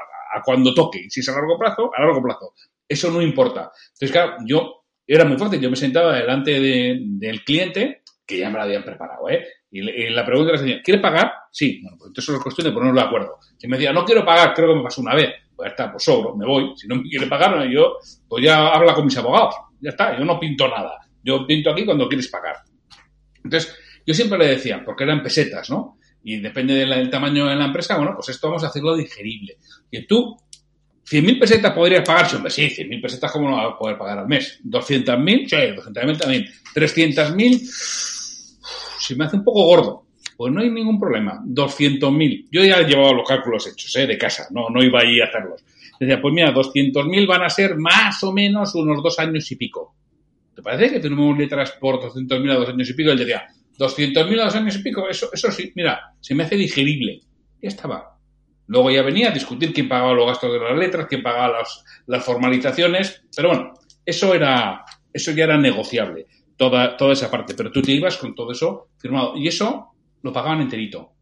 cuando 0.43 0.73
toque. 0.73 1.07
Si 1.09 1.21
es 1.21 1.29
a 1.29 1.31
largo 1.31 1.57
plazo, 1.57 1.89
a 1.95 2.01
largo 2.01 2.21
plazo. 2.21 2.53
Eso 2.87 3.09
no 3.09 3.21
importa. 3.21 3.71
Entonces, 3.93 4.11
claro, 4.11 4.35
yo 4.45 4.83
era 5.07 5.25
muy 5.25 5.37
fácil. 5.37 5.59
Yo 5.59 5.69
me 5.69 5.75
sentaba 5.75 6.15
delante 6.15 6.59
del 6.59 7.43
cliente, 7.43 8.01
que 8.25 8.37
ya 8.39 8.49
me 8.49 8.57
lo 8.57 8.63
habían 8.63 8.83
preparado, 8.83 9.29
¿eh? 9.29 9.47
Y, 9.69 10.09
la 10.09 10.25
pregunta 10.25 10.51
era 10.51 10.59
señora, 10.59 10.81
¿quiere 10.83 10.99
pagar? 11.01 11.33
Sí. 11.51 11.79
Bueno, 11.81 11.97
pues 11.97 12.09
entonces 12.09 12.35
es 12.35 12.41
cuestión 12.41 12.67
de 12.67 12.73
ponernos 12.73 12.95
de 12.95 13.07
acuerdo. 13.07 13.39
Si 13.57 13.67
me 13.67 13.77
decía, 13.77 13.91
no 13.91 14.05
quiero 14.05 14.25
pagar, 14.25 14.53
creo 14.53 14.69
que 14.69 14.75
me 14.75 14.83
pasó 14.83 15.01
una 15.01 15.15
vez. 15.15 15.33
Pues 15.55 15.67
ya 15.67 15.71
está, 15.71 15.91
pues 15.91 16.03
sobro, 16.03 16.35
me 16.35 16.45
voy. 16.45 16.73
Si 16.75 16.87
no 16.87 16.95
me 16.95 17.03
quiere 17.03 17.27
pagar, 17.27 17.67
yo, 17.67 17.97
pues 18.27 18.43
ya 18.43 18.67
habla 18.69 18.93
con 18.93 19.05
mis 19.05 19.17
abogados. 19.17 19.55
Ya 19.81 19.89
está, 19.89 20.17
yo 20.17 20.23
no 20.23 20.39
pinto 20.39 20.67
nada. 20.67 20.97
Yo 21.23 21.45
pinto 21.45 21.71
aquí 21.71 21.83
cuando 21.83 22.07
quieres 22.07 22.27
pagar. 22.29 22.57
Entonces, 23.43 23.75
yo 24.05 24.13
siempre 24.13 24.37
le 24.37 24.47
decía, 24.47 24.81
porque 24.85 25.03
eran 25.03 25.21
pesetas, 25.21 25.69
¿no? 25.69 25.97
Y 26.23 26.39
depende 26.39 26.73
del, 26.73 27.09
tamaño 27.09 27.47
de 27.47 27.55
la 27.55 27.65
empresa, 27.65 27.97
bueno, 27.97 28.13
pues 28.15 28.29
esto 28.29 28.47
vamos 28.47 28.63
a 28.63 28.67
hacerlo 28.67 28.95
digerible. 28.95 29.57
Que 29.91 30.03
tú, 30.03 30.37
100.000 31.09 31.39
pesetas 31.39 31.73
podrías 31.73 32.07
pagar, 32.07 32.33
hombre, 32.35 32.51
sí, 32.51 32.63
100.000 32.69 33.01
pesetas, 33.01 33.31
¿cómo 33.31 33.49
no 33.49 33.57
vas 33.57 33.73
a 33.73 33.77
poder 33.77 33.97
pagar 33.97 34.19
al 34.19 34.27
mes? 34.27 34.59
¿200.000? 34.63 35.47
Sí, 35.47 35.55
200.000 35.55 36.17
también. 36.17 36.45
¿300.000? 36.73 38.16
Se 39.07 39.15
me 39.15 39.25
hace 39.25 39.37
un 39.37 39.43
poco 39.43 39.63
gordo. 39.63 40.03
Pues 40.35 40.53
no 40.53 40.61
hay 40.61 40.69
ningún 40.69 40.99
problema. 40.99 41.41
200.000. 41.45 42.47
Yo 42.51 42.63
ya 42.63 42.79
he 42.79 42.85
llevado 42.85 43.13
los 43.13 43.27
cálculos 43.27 43.67
hechos, 43.67 43.95
¿eh? 43.95 44.05
De 44.05 44.17
casa. 44.17 44.47
No, 44.51 44.69
no 44.69 44.83
iba 44.83 44.99
ahí 44.99 45.21
a 45.21 45.25
hacerlos. 45.25 45.63
Decía, 45.99 46.21
pues 46.21 46.33
mira, 46.33 46.53
200.000 46.53 47.27
van 47.27 47.43
a 47.43 47.49
ser 47.49 47.77
más 47.77 48.21
o 48.23 48.33
menos 48.33 48.75
unos 48.75 49.01
dos 49.01 49.17
años 49.19 49.49
y 49.51 49.55
pico. 49.55 49.95
¿Te 50.53 50.61
parece 50.61 50.93
que 50.93 50.99
tenemos 50.99 51.37
letras 51.37 51.71
por 51.79 51.95
200.000 52.01 52.51
a 52.51 52.55
dos 52.55 52.69
años 52.69 52.89
y 52.89 52.93
pico? 52.93 53.11
Él 53.11 53.17
decía, 53.17 53.47
200.000 53.79 54.39
a 54.41 54.45
dos 54.45 54.55
años 54.55 54.75
y 54.75 54.83
pico, 54.83 55.07
eso, 55.07 55.29
eso 55.31 55.51
sí, 55.51 55.71
mira, 55.75 56.13
se 56.19 56.35
me 56.35 56.43
hace 56.43 56.55
digerible. 56.55 57.21
Ya 57.61 57.69
estaba. 57.69 58.17
Luego 58.67 58.91
ya 58.91 59.01
venía 59.03 59.29
a 59.29 59.33
discutir 59.33 59.71
quién 59.71 59.87
pagaba 59.87 60.13
los 60.13 60.27
gastos 60.27 60.51
de 60.51 60.59
las 60.59 60.77
letras, 60.77 61.07
quién 61.07 61.23
pagaba 61.23 61.59
las, 61.59 61.83
las 62.05 62.25
formalizaciones, 62.25 63.23
pero 63.35 63.49
bueno, 63.49 63.73
eso 64.05 64.33
era, 64.33 64.83
eso 65.13 65.31
ya 65.31 65.45
era 65.45 65.57
negociable 65.57 66.27
toda, 66.57 66.97
toda 66.97 67.13
esa 67.13 67.31
parte, 67.31 67.53
pero 67.53 67.71
tú 67.71 67.81
te 67.81 67.93
ibas 67.93 68.17
con 68.17 68.35
todo 68.35 68.51
eso 68.51 68.89
firmado 68.97 69.37
y 69.37 69.47
eso 69.47 69.91
lo 70.21 70.33
pagaban 70.33 70.61
enterito. 70.61 71.13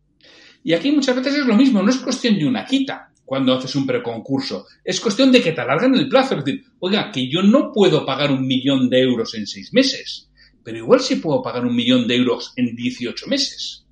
Y 0.63 0.73
aquí 0.73 0.91
muchas 0.91 1.15
veces 1.15 1.35
es 1.35 1.45
lo 1.45 1.55
mismo, 1.55 1.83
no 1.83 1.89
es 1.89 1.97
cuestión 1.97 2.39
de 2.39 2.47
una 2.47 2.65
quita 2.65 3.11
cuando 3.23 3.53
haces 3.53 3.75
un 3.75 3.85
preconcurso, 3.85 4.65
es 4.83 4.99
cuestión 4.99 5.31
de 5.31 5.41
que 5.41 5.51
te 5.51 5.61
alargan 5.61 5.95
el 5.95 6.07
plazo, 6.07 6.35
es 6.35 6.45
decir, 6.45 6.63
oiga, 6.79 7.11
que 7.11 7.29
yo 7.29 7.43
no 7.43 7.71
puedo 7.71 8.05
pagar 8.05 8.31
un 8.31 8.47
millón 8.47 8.89
de 8.89 9.01
euros 9.01 9.33
en 9.35 9.45
seis 9.45 9.73
meses, 9.73 10.29
pero 10.63 10.77
igual 10.77 10.99
sí 10.99 11.17
puedo 11.17 11.41
pagar 11.43 11.65
un 11.65 11.75
millón 11.75 12.07
de 12.07 12.15
euros 12.15 12.53
en 12.55 12.75
18 12.75 13.27
meses. 13.27 13.85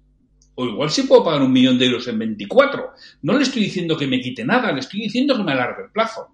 O 0.55 0.65
igual 0.65 0.89
sí 0.91 1.03
puedo 1.03 1.23
pagar 1.23 1.41
un 1.41 1.51
millón 1.51 1.79
de 1.79 1.85
euros 1.85 2.07
en 2.07 2.19
24. 2.19 2.91
No 3.23 3.37
le 3.37 3.43
estoy 3.43 3.63
diciendo 3.63 3.97
que 3.97 4.07
me 4.07 4.19
quite 4.19 4.45
nada, 4.45 4.71
le 4.71 4.79
estoy 4.79 5.01
diciendo 5.01 5.35
que 5.35 5.43
me 5.43 5.51
alargue 5.51 5.85
el 5.85 5.91
plazo. 5.91 6.27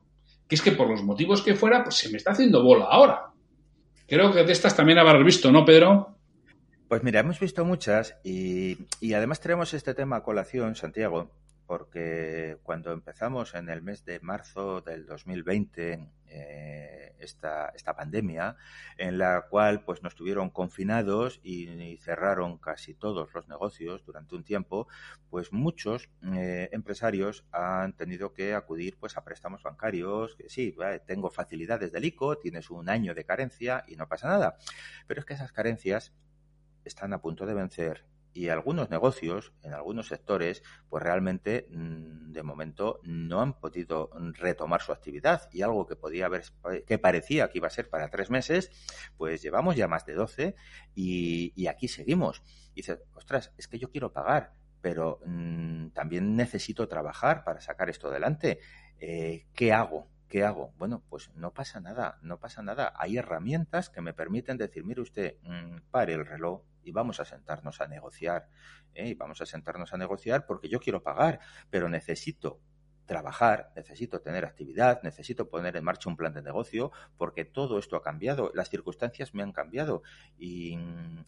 Que 0.47 0.55
es 0.55 0.61
que 0.61 0.71
por 0.71 0.89
los 0.89 1.03
motivos 1.03 1.41
que 1.41 1.55
fuera, 1.55 1.83
pues 1.83 1.95
se 1.95 2.09
me 2.09 2.17
está 2.17 2.31
haciendo 2.31 2.63
bola 2.63 2.85
ahora. 2.85 3.33
Creo 4.09 4.33
que 4.33 4.43
de 4.43 4.51
estas 4.51 4.75
también 4.75 4.97
habrás 4.97 5.23
visto, 5.23 5.51
¿no, 5.51 5.63
Pedro? 5.65 6.15
Pues 6.87 7.03
mira, 7.03 7.19
hemos 7.19 7.39
visto 7.39 7.63
muchas 7.63 8.15
y, 8.23 8.77
y 8.99 9.13
además 9.13 9.39
tenemos 9.39 9.73
este 9.75 9.93
tema 9.93 10.17
a 10.17 10.23
colación, 10.23 10.75
Santiago, 10.75 11.31
porque 11.69 12.57
cuando 12.63 12.91
empezamos 12.91 13.53
en 13.53 13.69
el 13.69 13.83
mes 13.83 14.03
de 14.03 14.19
marzo 14.21 14.81
del 14.81 15.05
2020 15.05 16.09
eh, 16.25 17.15
esta, 17.19 17.67
esta 17.75 17.95
pandemia, 17.95 18.55
en 18.97 19.19
la 19.19 19.45
cual 19.47 19.83
pues 19.83 20.01
nos 20.01 20.15
tuvieron 20.15 20.49
confinados 20.49 21.39
y, 21.43 21.97
cerraron 21.97 22.57
casi 22.57 22.95
todos 22.95 23.31
los 23.35 23.47
negocios 23.47 24.03
durante 24.03 24.33
un 24.33 24.43
tiempo, 24.43 24.87
pues 25.29 25.53
muchos 25.53 26.09
eh, 26.33 26.69
empresarios 26.71 27.45
han 27.51 27.93
tenido 27.93 28.33
que 28.33 28.55
acudir 28.55 28.97
pues 28.99 29.15
a 29.15 29.23
préstamos 29.23 29.61
bancarios, 29.61 30.35
que 30.37 30.49
sí, 30.49 30.75
tengo 31.05 31.29
facilidades 31.29 31.91
del 31.91 32.05
ICO, 32.05 32.39
tienes 32.39 32.71
un 32.71 32.89
año 32.89 33.13
de 33.13 33.25
carencia 33.25 33.83
y 33.87 33.95
no 33.95 34.07
pasa 34.07 34.27
nada. 34.27 34.57
Pero 35.05 35.19
es 35.19 35.25
que 35.27 35.35
esas 35.35 35.51
carencias 35.51 36.13
están 36.83 37.13
a 37.13 37.21
punto 37.21 37.45
de 37.45 37.53
vencer 37.53 38.05
y 38.33 38.49
algunos 38.49 38.89
negocios, 38.89 39.53
en 39.63 39.73
algunos 39.73 40.07
sectores, 40.07 40.63
pues 40.89 41.03
realmente 41.03 41.67
mm, 41.69 42.31
de 42.31 42.43
momento 42.43 42.99
no 43.03 43.41
han 43.41 43.59
podido 43.59 44.11
retomar 44.33 44.81
su 44.81 44.91
actividad 44.91 45.49
y 45.51 45.61
algo 45.61 45.87
que 45.87 45.95
podía 45.95 46.27
haber, 46.27 46.43
que 46.85 46.97
parecía 46.97 47.49
que 47.49 47.57
iba 47.57 47.67
a 47.67 47.71
ser 47.71 47.89
para 47.89 48.09
tres 48.09 48.29
meses, 48.29 48.71
pues 49.17 49.41
llevamos 49.41 49.75
ya 49.75 49.87
más 49.87 50.05
de 50.05 50.13
doce 50.13 50.55
y, 50.95 51.67
aquí 51.67 51.87
seguimos. 51.87 52.43
Y 52.75 52.83
ostras, 53.13 53.53
es 53.57 53.67
que 53.67 53.79
yo 53.79 53.91
quiero 53.91 54.13
pagar, 54.13 54.53
pero 54.81 55.19
mm, 55.25 55.89
también 55.89 56.35
necesito 56.35 56.87
trabajar 56.87 57.43
para 57.43 57.61
sacar 57.61 57.89
esto 57.89 58.07
adelante. 58.07 58.59
Eh, 58.99 59.47
¿Qué 59.53 59.73
hago? 59.73 60.07
¿Qué 60.27 60.43
hago? 60.43 60.73
Bueno, 60.77 61.03
pues 61.09 61.31
no 61.35 61.53
pasa 61.53 61.79
nada, 61.79 62.19
no 62.21 62.39
pasa 62.39 62.61
nada. 62.61 62.93
Hay 62.95 63.17
herramientas 63.17 63.89
que 63.89 64.01
me 64.01 64.13
permiten 64.13 64.57
decir, 64.57 64.85
mire 64.85 65.01
usted, 65.01 65.37
mm, 65.41 65.89
pare 65.89 66.13
el 66.13 66.25
reloj 66.25 66.61
y 66.89 66.91
vamos 66.91 67.19
a 67.19 67.25
sentarnos 67.25 67.79
a 67.81 67.87
negociar. 67.87 68.49
¿eh? 68.93 69.09
Y 69.09 69.13
vamos 69.13 69.39
a 69.41 69.45
sentarnos 69.45 69.93
a 69.93 69.97
negociar 69.97 70.45
porque 70.45 70.67
yo 70.67 70.79
quiero 70.79 71.03
pagar, 71.03 71.39
pero 71.69 71.87
necesito 71.87 72.61
trabajar, 73.09 73.71
necesito 73.75 74.21
tener 74.21 74.45
actividad, 74.45 75.01
necesito 75.01 75.49
poner 75.49 75.75
en 75.75 75.83
marcha 75.83 76.07
un 76.09 76.15
plan 76.15 76.31
de 76.31 76.43
negocio, 76.43 76.91
porque 77.17 77.43
todo 77.43 77.79
esto 77.79 77.95
ha 77.95 78.03
cambiado, 78.03 78.51
las 78.53 78.69
circunstancias 78.69 79.33
me 79.33 79.41
han 79.41 79.51
cambiado 79.51 80.03
y, 80.37 80.77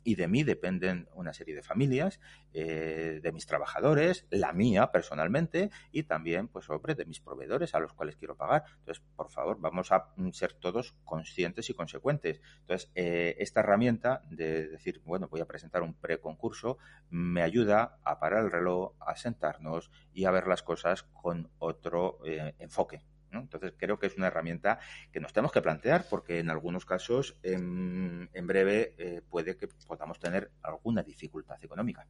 de 0.06 0.28
mí 0.28 0.44
dependen 0.44 1.10
una 1.16 1.34
serie 1.34 1.56
de 1.56 1.64
familias, 1.64 2.20
eh, 2.54 3.20
de 3.24 3.32
mis 3.32 3.48
trabajadores, 3.48 4.28
la 4.30 4.54
mía 4.54 4.92
personalmente 4.92 5.72
y 5.92 6.04
también, 6.04 6.48
pues, 6.48 6.66
sobre 6.66 6.94
de 6.94 7.06
mis 7.06 7.20
proveedores 7.20 7.74
a 7.74 7.80
los 7.80 7.94
cuales 7.94 8.16
quiero 8.16 8.38
pagar. 8.38 8.64
Entonces, 8.78 9.04
por 9.16 9.32
favor, 9.32 9.60
vamos 9.60 9.92
a 9.92 10.14
ser 10.34 10.54
todos 10.54 10.94
conscientes 11.04 11.68
y 11.72 11.74
consecuentes. 11.74 12.42
Entonces, 12.60 12.92
eh, 12.94 13.36
esta 13.40 13.62
herramienta 13.62 14.22
de 14.30 14.68
decir, 14.68 15.02
bueno, 15.04 15.28
voy 15.30 15.42
a 15.42 15.48
presentar 15.48 15.82
un 15.82 15.96
preconcurso, 15.96 16.78
me 17.10 17.42
ayuda 17.42 17.98
a 18.04 18.20
parar 18.20 18.44
el 18.44 18.52
reloj, 18.52 18.94
a 19.00 19.16
sentarnos 19.16 19.90
y 20.14 20.26
a 20.26 20.32
ver 20.32 20.46
las 20.46 20.62
cosas 20.62 21.02
con 21.02 21.50
otro 21.72 22.20
eh, 22.26 22.54
enfoque. 22.60 23.02
Entonces 23.40 23.74
creo 23.78 23.98
que 23.98 24.08
es 24.08 24.18
una 24.18 24.28
herramienta 24.28 24.80
que 25.12 25.20
nos 25.20 25.34
tenemos 25.34 25.52
que 25.52 25.62
plantear 25.62 26.06
porque 26.10 26.40
en 26.40 26.50
algunos 26.50 26.86
casos 26.86 27.38
en, 27.44 28.30
breve 28.44 28.94
eh, 28.98 29.22
puede 29.30 29.56
que 29.56 29.68
podamos 29.88 30.20
tener 30.20 30.52
alguna 30.64 31.04
dificultad 31.04 31.58
económica. 31.64 32.06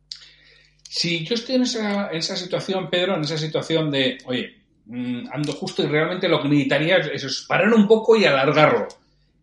Si 0.84 1.24
yo 1.24 1.36
estoy 1.36 1.56
en 1.56 1.62
esa, 1.62 2.36
situación, 2.36 2.90
Pedro, 2.90 3.16
en 3.16 3.22
esa 3.22 3.38
situación 3.38 3.92
de, 3.92 4.18
oye, 4.26 4.64
mm, 4.86 5.28
ando 5.32 5.54
justo 5.54 5.84
y 5.84 5.88
realmente 5.88 6.28
lo 6.28 6.42
que 6.42 6.50
necesitaría 6.50 6.98
es, 6.98 7.46
parar 7.48 7.74
un 7.74 7.88
poco 7.88 8.18
y 8.18 8.26
alargarlo. 8.26 8.88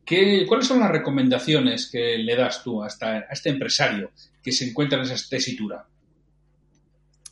¿Qué, 0.04 0.44
¿Cuáles 0.46 0.66
son 0.66 0.80
las 0.80 0.90
recomendaciones 0.90 1.90
que 1.90 2.18
le 2.18 2.34
das 2.34 2.62
tú 2.62 2.82
a 2.82 2.88
este 2.88 3.50
empresario 3.50 4.10
que 4.42 4.52
se 4.52 4.68
encuentra 4.68 4.98
en 4.98 5.04
esa 5.04 5.28
tesitura? 5.28 5.87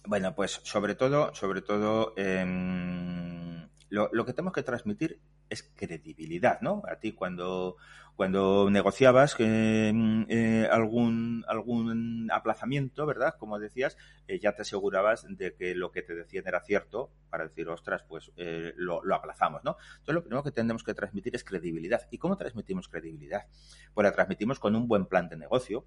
Bueno, 0.07 0.37
pues 0.37 0.61
sobre 0.63 0.95
todo, 0.95 1.35
sobre 1.35 1.63
todo, 1.63 2.15
em, 2.17 3.67
lo, 3.89 4.25
que 4.25 4.33
tenemos 4.33 4.53
que 4.53 4.63
transmitir 4.63 5.21
es 5.49 5.65
credibilidad, 5.65 6.61
¿no? 6.61 6.83
A 6.89 6.97
ti 6.97 7.13
cuando, 7.13 7.77
cuando 8.15 8.71
negociabas 8.71 9.35
em, 9.41 10.25
eh, 10.29 10.69
algún, 10.71 11.45
algún 11.49 12.29
aplazamiento, 12.33 13.05
¿verdad? 13.05 13.35
Como 13.37 13.59
decías, 13.59 13.97
eh, 14.29 14.39
ya 14.39 14.55
te 14.55 14.63
asegurabas 14.63 15.27
de 15.29 15.55
que 15.55 15.75
lo 15.75 15.91
que 15.91 16.03
te 16.03 16.15
decían 16.15 16.45
era 16.47 16.61
cierto 16.61 17.11
para 17.29 17.49
decir, 17.49 17.69
ostras, 17.69 18.05
pues 18.09 18.31
eh, 18.37 18.75
lo, 18.77 19.03
lo, 19.03 19.15
aplazamos, 19.17 19.65
¿no? 19.65 19.77
Entonces 19.91 20.15
lo 20.15 20.23
primero 20.23 20.45
que 20.45 20.53
tenemos 20.53 20.85
que 20.85 20.95
transmitir 20.95 21.35
es 21.35 21.43
credibilidad. 21.43 22.07
¿Y 22.13 22.19
cómo 22.19 22.37
transmitimos 22.37 22.89
credibilidad? 22.89 23.47
Pues 23.93 24.05
la 24.05 24.13
transmitimos 24.13 24.61
con 24.61 24.77
un 24.77 24.87
buen 24.87 25.07
plan 25.07 25.29
de 25.29 25.37
negocio, 25.37 25.85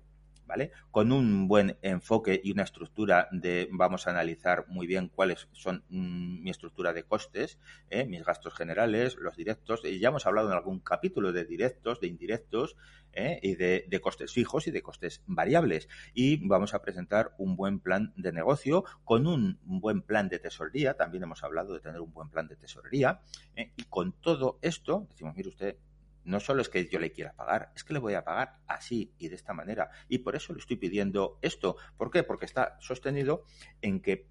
¿vale? 0.50 0.72
Con 0.90 1.12
un 1.12 1.48
buen 1.48 1.78
enfoque 1.84 2.42
y 2.44 2.52
una 2.52 2.64
estructura 2.64 3.30
de 3.32 3.70
vamos 3.72 4.08
a 4.08 4.10
analizar 4.10 4.66
muy 4.68 4.88
bien 4.88 5.08
cuáles 5.08 5.48
son 5.52 5.86
mm, 5.90 6.42
mi 6.42 6.50
estructura 6.50 6.92
de 6.92 7.04
costes, 7.04 7.60
¿eh? 7.92 8.06
mis 8.06 8.26
gastos 8.26 8.56
generales, 8.56 9.16
los 9.18 9.38
directos. 9.38 9.82
Y 9.86 10.00
ya 10.00 10.10
hemos 10.10 10.26
hablado 10.26 10.48
en 10.48 10.56
algún 10.56 10.80
capítulo 10.80 11.32
de 11.32 11.46
directos, 11.46 12.02
de 12.02 12.08
indirectos 12.08 12.76
¿eh? 13.14 13.40
y 13.44 13.56
de, 13.56 14.02
costes 14.02 14.34
fijos 14.34 14.68
y 14.68 14.72
de 14.72 14.82
costes 14.82 15.22
variables. 15.28 15.88
Y 16.16 16.48
vamos 16.48 16.74
a 16.74 16.82
presentar 16.82 17.36
un 17.38 17.56
buen 17.56 17.80
plan 17.80 18.12
de 18.18 18.32
negocio 18.32 18.84
con 19.04 19.28
un 19.28 19.60
buen 19.62 20.02
plan 20.02 20.30
de 20.30 20.40
tesorería. 20.40 20.96
También 20.96 21.24
hemos 21.24 21.44
hablado 21.44 21.76
de 21.76 21.80
tener 21.80 22.02
un 22.02 22.12
buen 22.12 22.30
plan 22.30 22.48
de 22.48 22.56
tesorería. 22.56 23.22
¿eh? 23.56 23.72
Y 23.78 23.84
con 23.84 24.14
todo 24.14 24.58
esto, 24.64 25.06
decimos, 25.12 25.36
mire 25.36 25.50
usted, 25.50 25.78
no 26.24 26.40
solo 26.40 26.62
es 26.62 26.70
que 26.70 26.88
yo 26.88 27.00
le 27.00 27.12
quiera 27.12 27.34
pagar, 27.34 27.72
es 27.76 27.84
que 27.84 27.94
le 27.94 28.00
voy 28.00 28.14
a 28.14 28.24
pagar 28.24 28.60
así 28.68 29.14
y 29.18 29.30
de 29.30 29.36
esta 29.36 29.54
manera. 29.54 29.90
Y 30.08 30.20
por 30.20 30.36
eso 30.36 30.54
le 30.54 30.60
estoy 30.60 30.78
pidiendo 30.78 31.40
esto. 31.42 31.78
¿Por 31.98 32.12
qué? 32.12 32.24
Porque 32.24 32.46
está 32.46 32.78
sostenido 32.80 33.44
en 33.82 34.02
que 34.02 34.28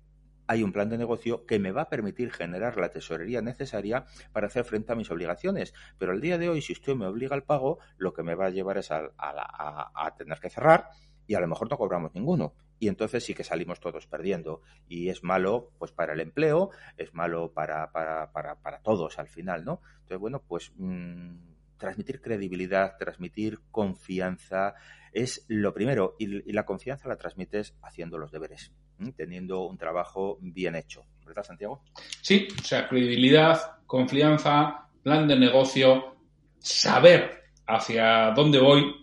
hay 0.49 0.63
un 0.63 0.73
plan 0.73 0.89
de 0.89 0.97
negocio 0.97 1.45
que 1.45 1.59
me 1.59 1.73
va 1.73 1.83
a 1.83 1.89
permitir 1.91 2.33
generar 2.33 2.79
la 2.79 2.89
tesorería 2.89 3.43
necesaria 3.43 4.07
para 4.33 4.47
hacer 4.47 4.65
frente 4.65 4.93
a 4.93 4.97
mis 4.97 5.11
obligaciones. 5.11 5.75
Pero 5.99 6.13
al 6.13 6.23
día 6.23 6.39
de 6.39 6.49
hoy, 6.49 6.63
si 6.63 6.73
usted 6.73 6.95
me 6.95 7.07
obliga 7.07 7.37
al 7.37 7.45
pago, 7.45 7.79
lo 7.99 8.15
que 8.15 8.23
me 8.23 8.35
va 8.35 8.47
a 8.47 8.51
llevar 8.51 8.79
es 8.79 8.91
a, 8.91 10.15
tener 10.17 10.41
que 10.41 10.49
cerrar 10.49 10.89
y 11.27 11.35
a 11.35 11.41
lo 11.41 11.49
mejor 11.49 11.71
no 11.71 11.77
cobramos 11.77 12.15
ninguno. 12.15 12.55
Y 12.79 12.89
entonces 12.89 13.25
sí 13.25 13.35
que 13.35 13.45
salimos 13.45 13.79
todos 13.79 14.07
perdiendo. 14.07 14.63
Y 14.89 15.11
es 15.11 15.23
malo 15.23 15.73
pues 15.79 15.93
para 15.93 16.15
el 16.15 16.21
empleo, 16.21 16.71
es 16.97 17.13
malo 17.13 17.53
para, 17.53 17.93
para, 17.93 18.33
para, 18.33 18.79
todos 18.81 19.19
al 19.19 19.29
final, 19.29 19.65
¿no? 19.65 19.83
Entonces, 20.01 20.19
bueno, 20.19 20.43
pues... 20.49 20.73
Mm, 20.77 21.58
transmitir 21.79 22.21
credibilidad, 22.21 22.97
transmitir 22.99 23.61
confianza 23.71 24.75
es 25.13 25.45
lo 25.49 25.73
primero 25.73 26.17
y, 26.19 26.53
la 26.53 26.65
confianza 26.65 27.09
la 27.09 27.17
transmites 27.17 27.75
haciendo 27.83 28.19
los 28.19 28.31
deberes, 28.31 28.73
teniendo 29.17 29.67
un 29.67 29.79
trabajo 29.79 30.39
bien 30.41 30.77
hecho. 30.77 31.05
¿Verdad, 31.25 31.45
Santiago? 31.45 31.83
Sí, 32.21 32.49
o 32.59 32.65
sea, 32.65 32.89
credibilidad, 32.89 33.79
confianza, 33.87 34.89
plan 35.03 35.27
de 35.27 35.39
negocio, 35.39 36.17
saber 36.59 37.45
hacia 37.67 38.33
dónde 38.33 38.59
voy. 38.59 38.95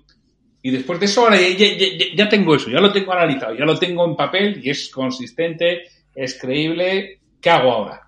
Y 0.61 0.71
después 0.71 0.99
de 0.99 1.05
eso, 1.05 1.21
ahora 1.21 1.37
ya, 1.39 2.27
tengo 2.27 2.55
eso, 2.55 2.69
ya 2.71 2.79
lo 2.79 2.91
tengo 2.91 3.13
analizado, 3.13 3.53
ya 3.53 3.65
lo 3.65 3.77
tengo 3.77 4.05
en 4.05 4.15
papel 4.15 4.59
y 4.63 4.71
es 4.71 4.89
consistente, 4.89 5.83
es 6.13 6.39
creíble. 6.39 7.19
¿Qué 7.39 7.49
hago 7.51 7.71
ahora? 7.71 8.04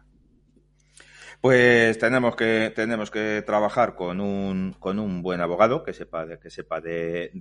Pues 1.47 1.97
tenemos 1.97 2.35
que, 2.35 2.73
tenemos 2.75 3.09
que 3.09 3.41
trabajar 3.41 3.95
con 3.95 4.19
un, 4.19 4.75
con 4.79 4.99
un 4.99 5.21
buen 5.21 5.39
abogado 5.39 5.81
que 5.81 5.93
sepa, 5.93 6.25
de, 6.25 6.39
que 6.39 6.49
sepa 6.49 6.81
de, 6.81 7.31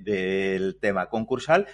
del 0.00 0.76
tema 0.80 1.08
concursal 1.08 1.68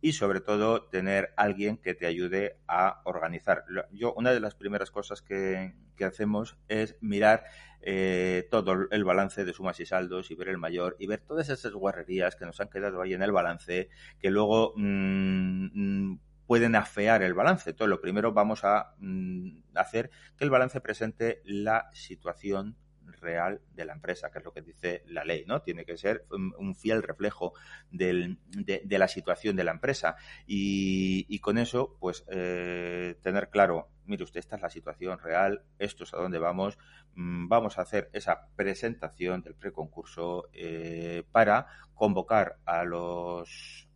y 0.00 0.12
sobre 0.12 0.40
todo 0.40 0.84
tener 0.84 1.34
alguien 1.36 1.78
que 1.78 1.96
te 1.96 2.06
ayude 2.06 2.60
a 2.68 3.00
organizar. 3.02 3.64
Yo, 3.90 4.14
una 4.14 4.30
de 4.30 4.38
las 4.38 4.54
primeras 4.54 4.92
cosas 4.92 5.22
que, 5.22 5.74
que 5.96 6.04
hacemos 6.04 6.56
es 6.68 6.96
mirar 7.00 7.42
eh, 7.80 8.46
todo 8.48 8.86
el 8.88 9.04
balance 9.04 9.44
de 9.44 9.52
sumas 9.52 9.80
y 9.80 9.86
saldos 9.86 10.30
y 10.30 10.36
ver 10.36 10.50
el 10.50 10.58
mayor 10.58 10.94
y 11.00 11.08
ver 11.08 11.18
todas 11.18 11.48
esas 11.48 11.72
guarrerías 11.72 12.36
que 12.36 12.46
nos 12.46 12.60
han 12.60 12.68
quedado 12.68 13.02
ahí 13.02 13.12
en 13.12 13.22
el 13.22 13.32
balance 13.32 13.88
que 14.20 14.30
luego 14.30 14.72
mm, 14.76 16.10
mm, 16.12 16.20
pueden 16.46 16.76
afear 16.76 17.22
el 17.22 17.34
balance. 17.34 17.70
Entonces, 17.70 17.90
lo 17.90 18.00
primero 18.00 18.32
vamos 18.32 18.64
a 18.64 18.94
mm, 18.98 19.62
hacer 19.74 20.10
que 20.36 20.44
el 20.44 20.50
balance 20.50 20.80
presente 20.80 21.40
la 21.44 21.90
situación 21.92 22.76
real 23.20 23.60
de 23.72 23.84
la 23.84 23.92
empresa, 23.92 24.30
que 24.30 24.38
es 24.38 24.44
lo 24.44 24.52
que 24.52 24.62
dice 24.62 25.02
la 25.06 25.24
ley, 25.24 25.44
¿no? 25.46 25.62
Tiene 25.62 25.84
que 25.84 25.96
ser 25.96 26.26
un, 26.30 26.74
fiel 26.74 27.02
reflejo 27.02 27.54
de, 27.90 28.36
la 28.88 29.08
situación 29.08 29.56
de 29.56 29.64
la 29.64 29.72
empresa. 29.72 30.16
Y, 30.46 31.38
con 31.40 31.58
eso, 31.58 31.96
pues, 32.00 32.24
eh, 32.28 33.16
tener 33.22 33.50
claro, 33.50 33.90
mire 34.06 34.24
usted, 34.24 34.40
esta 34.40 34.56
es 34.56 34.62
la 34.62 34.70
situación 34.70 35.18
real, 35.18 35.64
esto 35.78 36.04
es 36.04 36.14
a 36.14 36.18
dónde 36.18 36.38
vamos, 36.38 36.78
mm, 37.14 37.48
vamos 37.48 37.78
a 37.78 37.82
hacer 37.82 38.10
esa 38.12 38.48
presentación 38.56 39.42
del 39.42 39.54
preconcurso 39.54 40.48
eh, 40.52 41.24
para 41.32 41.66
convocar 41.94 42.58
a 42.64 42.84
los, 42.84 43.88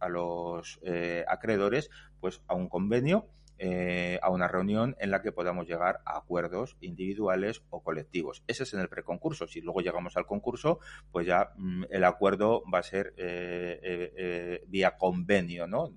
eh, 0.82 1.24
acreedores 1.28 1.90
pues 2.20 2.42
a 2.46 2.54
un 2.54 2.68
convenio 2.68 3.28
eh, 3.60 4.20
a 4.22 4.30
una 4.30 4.46
reunión 4.46 4.94
en 5.00 5.10
la 5.10 5.20
que 5.20 5.32
podamos 5.32 5.66
llegar 5.66 6.00
a 6.04 6.16
acuerdos 6.16 6.76
individuales 6.80 7.64
o 7.70 7.82
colectivos. 7.82 8.44
Ese 8.46 8.62
es 8.62 8.72
en 8.72 8.78
el 8.78 8.88
preconcurso. 8.88 9.48
Si 9.48 9.60
luego 9.60 9.80
llegamos 9.80 10.16
al 10.16 10.26
concurso, 10.26 10.78
pues 11.10 11.26
ya 11.26 11.50
mm, 11.56 11.86
el 11.90 12.04
acuerdo 12.04 12.62
va 12.72 12.78
a 12.78 12.84
ser 12.84 13.14
eh, 13.16 13.80
eh, 13.82 14.64
vía 14.68 14.96
convenio, 14.96 15.66
¿no? 15.66 15.92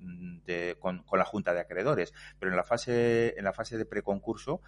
con, 0.80 1.04
la 1.14 1.26
Junta 1.26 1.54
de 1.54 1.60
Acreedores. 1.60 2.14
Pero 2.40 2.52
en 2.52 2.58
la 2.58 2.64
fase, 2.64 3.38
en 3.38 3.44
la 3.44 3.54
fase 3.54 3.78
de 3.78 3.86
preconcurso 3.86 4.62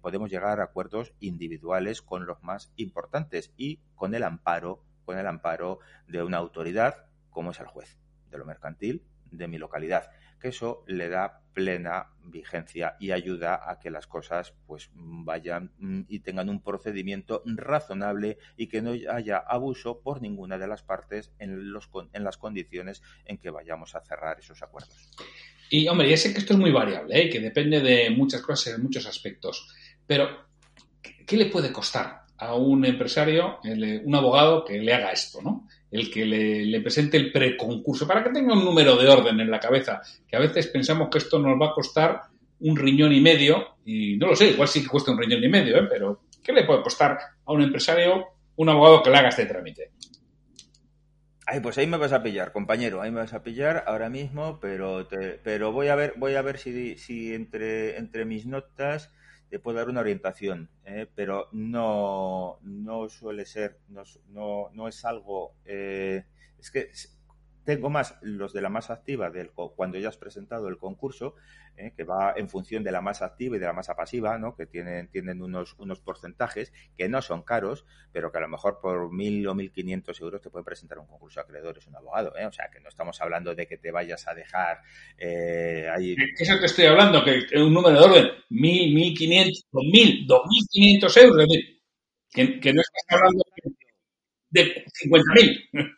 podemos 0.00 0.30
llegar 0.30 0.60
a 0.60 0.64
acuerdos 0.64 1.14
individuales 1.18 2.00
con 2.00 2.26
los 2.26 2.42
más 2.44 2.72
importantes 2.76 3.52
y 3.56 3.80
con 3.96 4.14
el 4.14 4.22
amparo, 4.22 4.84
con 5.04 5.18
el 5.18 5.26
amparo 5.26 5.80
de 6.06 6.22
una 6.22 6.38
autoridad 6.38 7.06
como 7.28 7.50
es 7.50 7.60
el 7.60 7.66
juez 7.66 7.98
de 8.30 8.38
lo 8.38 8.44
mercantil 8.44 9.02
de 9.30 9.48
mi 9.48 9.58
localidad 9.58 10.10
que 10.38 10.48
eso 10.48 10.84
le 10.86 11.08
da 11.08 11.40
plena 11.52 12.10
vigencia 12.22 12.96
y 13.00 13.12
ayuda 13.12 13.70
a 13.70 13.78
que 13.78 13.90
las 13.90 14.06
cosas 14.06 14.52
pues 14.66 14.90
vayan 14.92 15.72
mm, 15.78 16.02
y 16.08 16.18
tengan 16.18 16.50
un 16.50 16.62
procedimiento 16.62 17.42
razonable 17.46 18.36
y 18.58 18.66
que 18.66 18.82
no 18.82 18.92
haya 19.10 19.38
abuso 19.38 20.00
por 20.02 20.20
ninguna 20.20 20.58
de 20.58 20.66
las 20.66 20.82
partes 20.82 21.32
en, 21.38 21.72
los, 21.72 21.88
en 22.12 22.24
las 22.24 22.36
condiciones 22.36 23.02
en 23.24 23.38
que 23.38 23.50
vayamos 23.50 23.94
a 23.94 24.02
cerrar 24.02 24.38
esos 24.38 24.62
acuerdos. 24.62 25.10
Y 25.70 25.88
hombre, 25.88 26.10
ya 26.10 26.16
sé 26.18 26.32
que 26.32 26.40
esto 26.40 26.52
es 26.52 26.58
muy 26.58 26.72
variable, 26.72 27.18
¿eh? 27.18 27.30
que 27.30 27.40
depende 27.40 27.80
de 27.80 28.10
muchas 28.10 28.42
cosas 28.42 28.74
en 28.74 28.82
muchos 28.82 29.06
aspectos, 29.06 29.74
pero 30.06 30.46
¿qué 31.00 31.36
le 31.36 31.46
puede 31.46 31.72
costar 31.72 32.25
a 32.38 32.54
un 32.54 32.84
empresario, 32.84 33.58
un 33.62 34.14
abogado 34.14 34.64
que 34.64 34.78
le 34.78 34.92
haga 34.92 35.12
esto, 35.12 35.40
¿no? 35.42 35.66
el 35.90 36.10
que 36.10 36.24
le, 36.24 36.80
presente 36.80 37.16
el 37.16 37.32
preconcurso, 37.32 38.06
para 38.06 38.22
que 38.22 38.30
tenga 38.30 38.54
un 38.54 38.64
número 38.64 38.96
de 38.96 39.08
orden 39.08 39.40
en 39.40 39.50
la 39.50 39.60
cabeza, 39.60 40.02
que 40.26 40.36
a 40.36 40.40
veces 40.40 40.66
pensamos 40.68 41.08
que 41.10 41.18
esto 41.18 41.38
nos 41.38 41.60
va 41.60 41.68
a 41.68 41.74
costar 41.74 42.22
un 42.60 42.76
riñón 42.76 43.12
y 43.12 43.20
medio, 43.20 43.76
y 43.84 44.16
no 44.16 44.28
lo 44.28 44.36
sé, 44.36 44.48
igual 44.48 44.68
sí 44.68 44.82
que 44.82 44.88
cuesta 44.88 45.12
un 45.12 45.18
riñón 45.18 45.42
y 45.42 45.48
medio, 45.48 45.76
¿eh? 45.76 45.86
pero 45.88 46.22
¿qué 46.42 46.52
le 46.52 46.64
puede 46.64 46.82
costar 46.82 47.18
a 47.44 47.52
un 47.52 47.62
empresario 47.62 48.26
un 48.56 48.68
abogado 48.68 49.02
que 49.02 49.10
le 49.10 49.16
haga 49.16 49.28
este 49.28 49.46
trámite? 49.46 49.90
Ay, 51.46 51.60
pues 51.60 51.78
ahí 51.78 51.86
me 51.86 51.96
vas 51.96 52.12
a 52.12 52.22
pillar, 52.22 52.50
compañero, 52.50 53.00
ahí 53.00 53.12
me 53.12 53.20
vas 53.20 53.32
a 53.32 53.44
pillar 53.44 53.84
ahora 53.86 54.08
mismo, 54.08 54.58
pero 54.60 55.06
pero 55.44 55.70
voy 55.70 55.88
a 55.88 55.94
ver, 55.94 56.14
voy 56.16 56.34
a 56.34 56.42
ver 56.42 56.58
si, 56.58 56.98
si 56.98 57.34
entre, 57.34 57.98
entre 57.98 58.24
mis 58.24 58.46
notas 58.46 59.12
te 59.48 59.58
puedo 59.58 59.78
dar 59.78 59.88
una 59.88 60.00
orientación, 60.00 60.68
¿eh? 60.84 61.06
pero 61.14 61.48
no, 61.52 62.58
no 62.62 63.08
suele 63.08 63.46
ser, 63.46 63.78
no, 63.88 64.02
no, 64.28 64.70
no 64.72 64.88
es 64.88 65.04
algo, 65.04 65.54
eh, 65.64 66.24
es 66.58 66.70
que 66.70 66.90
tengo 67.66 67.90
más 67.90 68.16
los 68.22 68.52
de 68.52 68.62
la 68.62 68.70
masa 68.70 68.94
activa 68.94 69.28
del, 69.28 69.50
cuando 69.50 69.98
ya 69.98 70.08
has 70.08 70.16
presentado 70.16 70.68
el 70.68 70.78
concurso, 70.78 71.34
eh, 71.76 71.92
que 71.94 72.04
va 72.04 72.32
en 72.36 72.48
función 72.48 72.84
de 72.84 72.92
la 72.92 73.02
masa 73.02 73.26
activa 73.26 73.56
y 73.56 73.58
de 73.58 73.66
la 73.66 73.72
masa 73.72 73.96
pasiva, 73.96 74.38
¿no? 74.38 74.54
que 74.54 74.66
tienen, 74.66 75.08
tienen 75.08 75.42
unos, 75.42 75.74
unos 75.78 76.00
porcentajes 76.00 76.72
que 76.96 77.08
no 77.08 77.20
son 77.20 77.42
caros, 77.42 77.84
pero 78.12 78.30
que 78.30 78.38
a 78.38 78.40
lo 78.40 78.48
mejor 78.48 78.78
por 78.80 79.12
mil 79.12 79.46
o 79.48 79.54
mil 79.54 79.72
quinientos 79.72 80.20
euros 80.20 80.40
te 80.40 80.48
pueden 80.48 80.64
presentar 80.64 80.98
un 81.00 81.08
concurso 81.08 81.40
de 81.40 81.44
acreedores, 81.44 81.86
un 81.88 81.96
abogado. 81.96 82.36
¿eh? 82.38 82.46
O 82.46 82.52
sea, 82.52 82.70
que 82.70 82.80
no 82.80 82.88
estamos 82.88 83.20
hablando 83.20 83.54
de 83.54 83.66
que 83.66 83.78
te 83.78 83.90
vayas 83.90 84.26
a 84.28 84.34
dejar 84.34 84.80
eh, 85.18 85.88
ahí. 85.92 86.14
Eso 86.38 86.58
te 86.60 86.66
estoy 86.66 86.86
hablando, 86.86 87.24
que 87.24 87.46
un 87.60 87.74
número 87.74 87.98
de 87.98 88.06
orden, 88.06 88.26
mil, 88.50 88.94
mil 88.94 89.12
quinientos, 89.12 89.64
dos 89.72 89.84
mil, 89.92 90.24
dos 90.24 90.42
mil 90.48 90.64
quinientos 90.70 91.16
euros, 91.16 91.46
que, 92.30 92.60
que 92.60 92.72
no 92.72 92.80
estás 92.80 93.18
hablando 93.18 93.42
de 94.50 94.84
cincuenta 94.94 95.32
mil. 95.34 95.95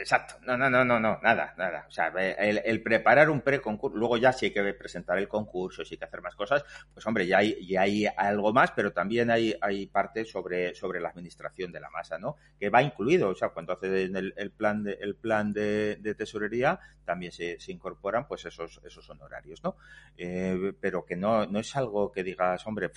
Exacto, 0.00 0.36
no, 0.46 0.56
no, 0.56 0.70
no, 0.70 0.84
no, 0.84 1.00
no, 1.00 1.18
nada, 1.22 1.54
nada. 1.58 1.84
O 1.88 1.90
sea, 1.90 2.08
el, 2.08 2.82
preparar 2.82 3.30
un 3.30 3.40
preconcurso, 3.40 3.96
luego 3.96 4.16
ya 4.16 4.32
sí 4.32 4.46
hay 4.46 4.52
que 4.52 4.72
presentar 4.74 5.18
el 5.18 5.26
concurso, 5.26 5.84
sí 5.84 5.94
hay 5.94 5.98
que 5.98 6.04
hacer 6.04 6.22
más 6.22 6.36
cosas, 6.36 6.64
pues 6.94 7.04
hombre, 7.06 7.26
ya 7.26 7.38
hay, 7.38 7.66
ya 7.66 7.82
hay 7.82 8.06
algo 8.06 8.52
más, 8.52 8.70
pero 8.72 8.92
también 8.92 9.30
hay, 9.30 9.56
hay 9.60 9.86
parte 9.86 10.24
sobre, 10.24 10.74
sobre 10.74 11.00
la 11.00 11.08
administración 11.08 11.72
de 11.72 11.80
la 11.80 11.90
masa, 11.90 12.16
¿no? 12.16 12.36
Que 12.60 12.70
va 12.70 12.82
incluido, 12.82 13.30
o 13.30 13.34
sea, 13.34 13.48
cuando 13.48 13.72
haces 13.72 14.10
el, 14.14 14.52
plan 14.52 14.84
de, 14.84 14.98
el 15.00 15.16
plan 15.16 15.52
de, 15.52 16.14
tesorería, 16.16 16.78
también 17.04 17.32
se, 17.32 17.58
se, 17.58 17.72
incorporan 17.72 18.28
pues 18.28 18.44
esos, 18.44 18.80
esos 18.84 19.10
honorarios, 19.10 19.62
¿no? 19.64 19.76
Eh, 20.16 20.74
pero 20.80 21.04
que 21.04 21.16
no, 21.16 21.46
no 21.46 21.58
es 21.58 21.74
algo 21.74 22.12
que 22.12 22.22
digas, 22.22 22.64
hombre, 22.66 22.90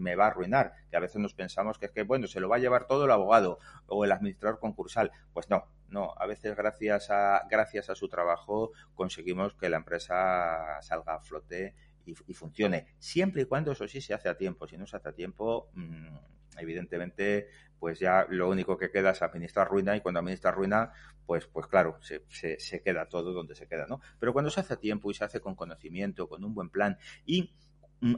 me 0.00 0.16
va 0.16 0.24
a 0.24 0.28
arruinar, 0.28 0.72
que 0.90 0.96
a 0.96 1.00
veces 1.00 1.20
nos 1.20 1.34
pensamos 1.34 1.78
que 1.78 1.86
es 1.86 1.92
que, 1.92 2.02
bueno, 2.02 2.26
se 2.26 2.40
lo 2.40 2.48
va 2.48 2.56
a 2.56 2.58
llevar 2.58 2.86
todo 2.86 3.04
el 3.04 3.10
abogado 3.10 3.58
o 3.86 4.04
el 4.04 4.12
administrador 4.12 4.58
concursal. 4.58 5.12
Pues 5.32 5.50
no, 5.50 5.66
no, 5.88 6.14
a 6.16 6.26
veces 6.26 6.56
gracias 6.56 7.10
a, 7.10 7.46
gracias 7.50 7.90
a 7.90 7.94
su 7.94 8.08
trabajo 8.08 8.72
conseguimos 8.94 9.54
que 9.54 9.68
la 9.68 9.76
empresa 9.76 10.80
salga 10.82 11.14
a 11.14 11.20
flote 11.20 11.74
y, 12.06 12.14
funcione, 12.34 12.86
siempre 12.98 13.42
y 13.42 13.44
cuando 13.44 13.72
eso 13.72 13.86
sí 13.86 14.00
se 14.00 14.14
hace 14.14 14.28
a 14.28 14.36
tiempo. 14.36 14.66
Si 14.66 14.76
no 14.76 14.86
se 14.86 14.96
hace 14.96 15.10
a 15.10 15.12
tiempo, 15.12 15.70
mm, 15.74 16.16
evidentemente, 16.58 17.48
pues 17.78 17.98
ya 17.98 18.26
lo 18.28 18.48
único 18.48 18.76
que 18.76 18.90
queda 18.90 19.10
es 19.10 19.22
administrar 19.22 19.68
ruina 19.68 19.96
y 19.96 20.00
cuando 20.00 20.20
administra 20.20 20.50
ruina, 20.50 20.92
pues, 21.26 21.46
pues 21.46 21.66
claro, 21.66 21.98
se, 22.02 22.24
se, 22.28 22.58
se 22.58 22.82
queda 22.82 23.06
todo 23.06 23.32
donde 23.32 23.54
se 23.54 23.68
queda, 23.68 23.86
¿no? 23.86 24.00
Pero 24.18 24.32
cuando 24.32 24.50
se 24.50 24.60
hace 24.60 24.74
a 24.74 24.80
tiempo 24.80 25.10
y 25.10 25.14
se 25.14 25.24
hace 25.24 25.40
con 25.40 25.54
conocimiento, 25.54 26.28
con 26.28 26.44
un 26.44 26.54
buen 26.54 26.70
plan 26.70 26.98
y 27.26 27.54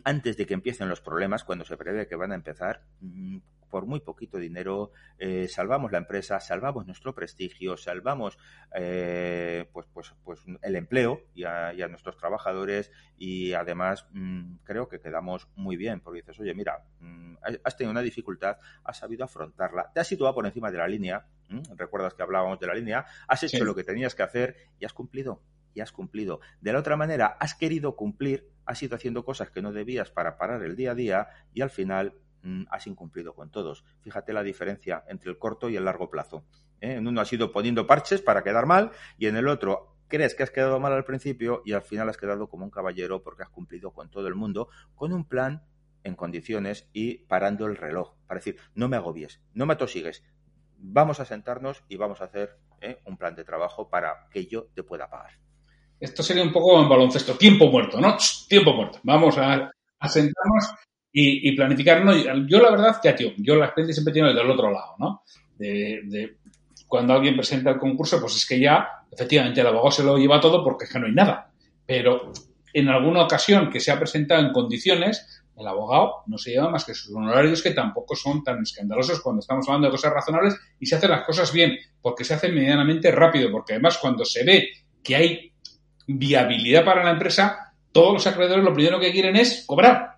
antes 0.05 0.37
de 0.37 0.47
que 0.47 0.55
empiecen 0.55 0.89
los 0.89 1.01
problemas, 1.01 1.45
cuando 1.45 1.65
se 1.65 1.77
prevé 1.77 2.07
que 2.07 2.17
van 2.17 2.33
a 2.33 2.37
empezar, 2.37 2.85
mm, 3.01 3.39
por 3.73 3.87
muy 3.87 4.01
poquito 4.01 4.37
dinero 4.37 4.93
eh, 5.19 5.49
salvamos 5.49 5.91
la 5.91 5.99
empresa, 5.99 6.39
salvamos 6.41 6.87
nuestro 6.87 7.15
prestigio, 7.15 7.79
salvamos 7.79 8.37
eh, 8.75 9.67
pues, 9.73 9.87
pues, 9.95 10.15
pues 10.23 10.41
el 10.61 10.77
empleo 10.77 11.23
y 11.35 11.45
a, 11.45 11.73
nuestros 11.89 12.19
trabajadores 12.19 12.93
y 13.17 13.55
además 13.55 14.07
mm, 14.11 14.57
creo 14.63 14.89
que 14.89 15.01
quedamos 15.01 15.49
muy 15.57 15.77
bien 15.77 16.01
porque 16.01 16.21
dices, 16.21 16.39
oye, 16.39 16.55
mira, 16.55 16.85
has 17.65 17.77
tenido 17.77 17.93
una 17.93 18.03
dificultad, 18.03 18.59
has 18.85 18.99
sabido 18.99 19.25
afrontarla, 19.25 19.91
te 19.93 20.01
has 20.01 20.07
situado 20.07 20.35
por 20.35 20.47
encima 20.47 20.71
de 20.71 20.79
la 20.79 20.87
línea, 20.87 21.27
recuerdas 21.75 22.13
que 22.13 22.23
hablábamos 22.23 22.61
de 22.61 22.67
la 22.67 22.75
línea, 22.75 23.07
has 23.27 23.43
hecho 23.43 23.65
lo 23.65 23.75
que 23.75 23.85
tenías 23.85 24.15
que 24.15 24.23
hacer 24.23 24.57
y 24.79 24.85
has 24.85 24.93
cumplido 24.93 25.41
y 25.75 25.81
has 25.81 25.93
cumplido. 25.93 26.41
De 26.61 26.73
la 26.73 26.79
otra 26.79 26.97
manera, 26.97 27.37
has 27.41 27.55
querido 27.55 27.97
cumplir, 27.97 28.51
has 28.67 28.83
ido 28.83 28.97
haciendo 28.97 29.25
cosas 29.25 29.51
que 29.51 29.63
no 29.63 29.73
debías 29.73 30.11
para 30.11 30.37
parar 30.37 30.63
el 30.63 30.77
día 30.77 30.93
a 30.93 30.95
día 30.95 31.29
y 31.53 31.63
al 31.63 31.71
final 31.71 32.15
mm, 32.43 32.65
has 32.71 32.87
incumplido 32.87 33.35
con 33.35 33.51
todos. 33.51 33.85
Fíjate 34.01 34.33
la 34.33 34.43
diferencia 34.43 35.05
entre 35.09 35.31
el 35.31 35.39
corto 35.39 35.69
y 35.69 35.77
el 35.77 35.85
largo 35.85 36.11
plazo. 36.11 36.45
¿eh? 36.81 36.95
En 36.95 37.07
uno 37.07 37.21
has 37.21 37.33
ido 37.33 37.53
poniendo 37.53 37.87
parches 37.87 38.23
para 38.23 38.43
quedar 38.43 38.67
mal 38.67 38.91
y 39.19 39.27
en 39.27 39.37
el 39.37 39.49
otro 39.49 39.97
crees 40.09 40.35
que 40.35 40.43
has 40.43 40.51
quedado 40.51 40.79
mal 40.79 40.93
al 40.93 41.05
principio 41.05 41.63
y 41.65 41.73
al 41.73 41.83
final 41.83 42.09
has 42.09 42.19
quedado 42.19 42.49
como 42.49 42.65
un 42.65 42.71
caballero 42.71 43.23
porque 43.23 43.45
has 43.45 43.49
cumplido 43.49 43.93
con 43.93 44.11
todo 44.11 44.29
el 44.29 44.35
mundo 44.35 44.69
con 44.95 45.13
un 45.13 45.27
plan 45.27 45.65
en 46.05 46.17
condiciones 46.17 46.89
y 46.93 47.19
parando 47.25 47.67
el 47.67 47.77
reloj 47.77 48.15
para 48.27 48.39
decir, 48.39 48.59
no 48.75 48.89
me 48.89 48.97
agobies, 48.97 49.41
no 49.55 49.67
me 49.67 49.75
atosigues, 49.75 50.25
vamos 50.77 51.21
a 51.21 51.25
sentarnos 51.25 51.85
y 51.89 51.97
vamos 51.97 52.21
a 52.21 52.25
hacer 52.25 52.59
¿eh? 52.81 53.01
un 53.07 53.17
plan 53.17 53.35
de 53.35 53.45
trabajo 53.45 53.89
para 53.89 54.29
que 54.31 54.47
yo 54.47 54.65
te 54.75 54.83
pueda 54.83 55.09
pagar. 55.09 55.42
Esto 56.03 56.25
sería 56.25 56.43
un 56.43 56.53
poco 56.53 56.83
en 56.83 56.89
baloncesto, 56.89 57.37
tiempo 57.37 57.71
muerto, 57.71 58.01
¿no? 58.01 58.17
tiempo 58.49 58.75
muerto. 58.75 58.99
Vamos 59.05 59.39
a, 59.39 59.71
sentarnos 60.09 60.75
y, 61.13 61.55
planificarnos. 61.55 62.25
Yo, 62.49 62.59
la 62.61 62.73
verdad, 62.73 62.97
ya, 63.05 63.15
tío, 63.15 63.31
yo 63.37 63.55
la 63.55 63.67
experiencia 63.67 63.95
siempre 63.95 64.13
tengo 64.13 64.27
del 64.27 64.51
otro 64.51 64.69
lado, 64.73 64.97
¿no? 64.99 65.23
De, 65.57 66.39
cuando 66.89 67.15
alguien 67.15 67.37
presenta 67.37 67.71
el 67.71 67.79
concurso, 67.79 68.21
pues 68.21 68.35
es 68.35 68.45
que 68.45 68.59
ya, 68.59 68.85
efectivamente, 69.13 69.61
el 69.61 69.67
abogado 69.69 69.93
se 69.93 70.03
lo 70.03 70.19
lleva 70.19 70.41
todo 70.41 70.65
porque 70.65 70.87
es 70.87 70.93
que 70.93 70.99
no 70.99 71.07
hay 71.07 71.13
nada. 71.13 71.53
Pero 71.87 72.33
en 72.75 72.89
alguna 72.89 73.23
ocasión 73.23 73.71
que 73.71 73.79
se 73.79 73.93
ha 73.93 73.99
presentado 74.01 74.45
en 74.45 74.53
condiciones, 74.53 75.45
el 75.57 75.69
abogado 75.69 76.25
no 76.27 76.37
se 76.37 76.51
lleva 76.51 76.69
más 76.69 76.85
que 76.85 76.95
sus 76.95 77.15
honorarios 77.15 77.63
que 77.63 77.71
tampoco 77.71 78.17
son 78.17 78.43
tan 78.43 78.61
escandalosos 78.61 79.21
cuando 79.21 79.39
estamos 79.39 79.69
hablando 79.69 79.87
de 79.87 79.93
cosas 79.93 80.13
razonables 80.13 80.57
y 80.81 80.87
se 80.87 80.97
hacen 80.97 81.11
las 81.11 81.25
cosas 81.25 81.53
bien, 81.53 81.79
porque 82.01 82.25
se 82.25 82.35
hace 82.35 82.49
medianamente 82.49 83.13
rápido, 83.13 83.53
porque 83.53 83.75
además 83.75 83.99
cuando 83.99 84.25
se 84.25 84.43
ve 84.43 84.69
que 85.01 85.15
hay 85.15 85.52
viabilidad 86.07 86.85
para 86.85 87.05
la 87.05 87.13
empresa, 87.13 87.75
todos 87.93 88.15
los 88.15 88.27
acreedores 88.27 88.65
lo 88.65 88.73
primero 88.73 88.99
que 88.99 89.13
quieren 89.13 89.37
es 89.37 89.65
cobrar. 89.67 90.17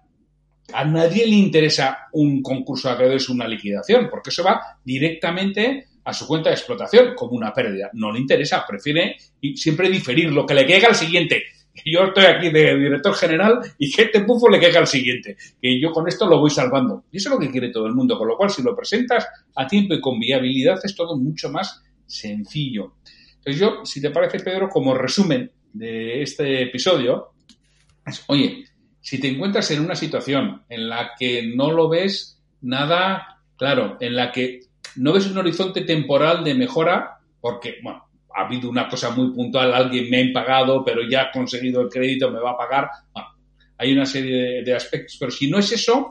A 0.73 0.85
nadie 0.85 1.27
le 1.27 1.35
interesa 1.35 2.09
un 2.13 2.43
concurso 2.43 2.89
de 2.89 2.95
acreedores, 2.95 3.29
una 3.29 3.47
liquidación, 3.47 4.09
porque 4.11 4.31
eso 4.31 4.43
va 4.43 4.79
directamente 4.83 5.89
a 6.05 6.13
su 6.13 6.27
cuenta 6.27 6.51
de 6.51 6.57
explotación 6.57 7.15
como 7.15 7.33
una 7.33 7.53
pérdida. 7.53 7.91
No 7.93 8.13
le 8.13 8.21
interesa, 8.21 8.65
prefiere 8.67 9.17
siempre 9.55 9.91
diferir 9.91 10.31
lo 10.31 10.47
que 10.47 10.55
le 10.55 10.67
queda 10.67 10.89
al 10.89 10.95
siguiente. 10.95 11.43
Yo 11.85 12.05
estoy 12.05 12.25
aquí 12.27 12.51
de 12.51 12.77
director 12.79 13.15
general 13.15 13.61
y 13.79 13.91
que 13.91 14.03
este 14.03 14.21
pufo 14.21 14.49
le 14.49 14.61
queda 14.61 14.79
al 14.79 14.87
siguiente. 14.87 15.37
Que 15.61 15.81
yo 15.81 15.91
con 15.91 16.07
esto 16.07 16.25
lo 16.27 16.39
voy 16.39 16.51
salvando. 16.51 17.05
Y 17.11 17.17
eso 17.17 17.29
es 17.31 17.35
lo 17.35 17.41
que 17.41 17.51
quiere 17.51 17.71
todo 17.71 17.87
el 17.87 17.95
mundo. 17.95 18.17
Con 18.17 18.29
lo 18.29 18.37
cual, 18.37 18.51
si 18.51 18.63
lo 18.63 18.77
presentas 18.77 19.27
a 19.57 19.67
tiempo 19.67 19.93
y 19.95 20.01
con 20.01 20.21
viabilidad, 20.21 20.79
es 20.85 20.95
todo 20.95 21.17
mucho 21.17 21.51
más 21.51 21.83
sencillo. 22.07 22.95
Entonces 23.39 23.61
yo, 23.61 23.85
si 23.85 24.01
te 24.01 24.11
parece, 24.11 24.39
Pedro, 24.39 24.69
como 24.69 24.95
resumen 24.95 25.51
de 25.75 26.23
este 26.23 26.63
episodio 26.63 27.33
es, 28.07 28.25
oye, 28.29 28.65
si 29.01 29.21
te 29.21 29.29
encuentras 29.29 29.71
en 29.71 29.81
una 29.81 29.95
situación 29.95 30.63
en 30.71 30.89
la 30.89 31.11
que 31.19 31.53
no 31.55 31.71
lo 31.71 31.91
ves 31.91 32.41
nada 32.63 33.35
claro, 33.57 33.97
en 34.01 34.17
la 34.17 34.33
que 34.33 34.61
no 34.97 35.13
ves 35.13 35.27
un 35.27 35.39
horizonte 35.39 35.83
temporal 35.83 36.45
de 36.45 36.55
mejora, 36.55 37.19
porque, 37.41 37.77
bueno, 37.83 38.05
ha 38.35 38.47
habido 38.47 38.69
una 38.69 38.89
cosa 38.89 39.11
muy 39.11 39.33
puntual, 39.33 39.73
alguien 39.73 40.11
me 40.11 40.19
ha 40.19 40.21
impagado, 40.21 40.85
pero 40.85 41.09
ya 41.09 41.23
ha 41.23 41.33
conseguido 41.33 41.83
el 41.83 41.89
crédito, 41.89 42.31
me 42.31 42.41
va 42.41 42.53
a 42.53 42.57
pagar. 42.57 42.89
hay 43.79 43.93
una 43.93 44.07
serie 44.07 44.63
de, 44.63 44.75
aspectos, 44.75 45.17
pero 45.19 45.31
si 45.31 45.51
no 45.51 45.59
es 45.59 45.71
eso, 45.73 46.09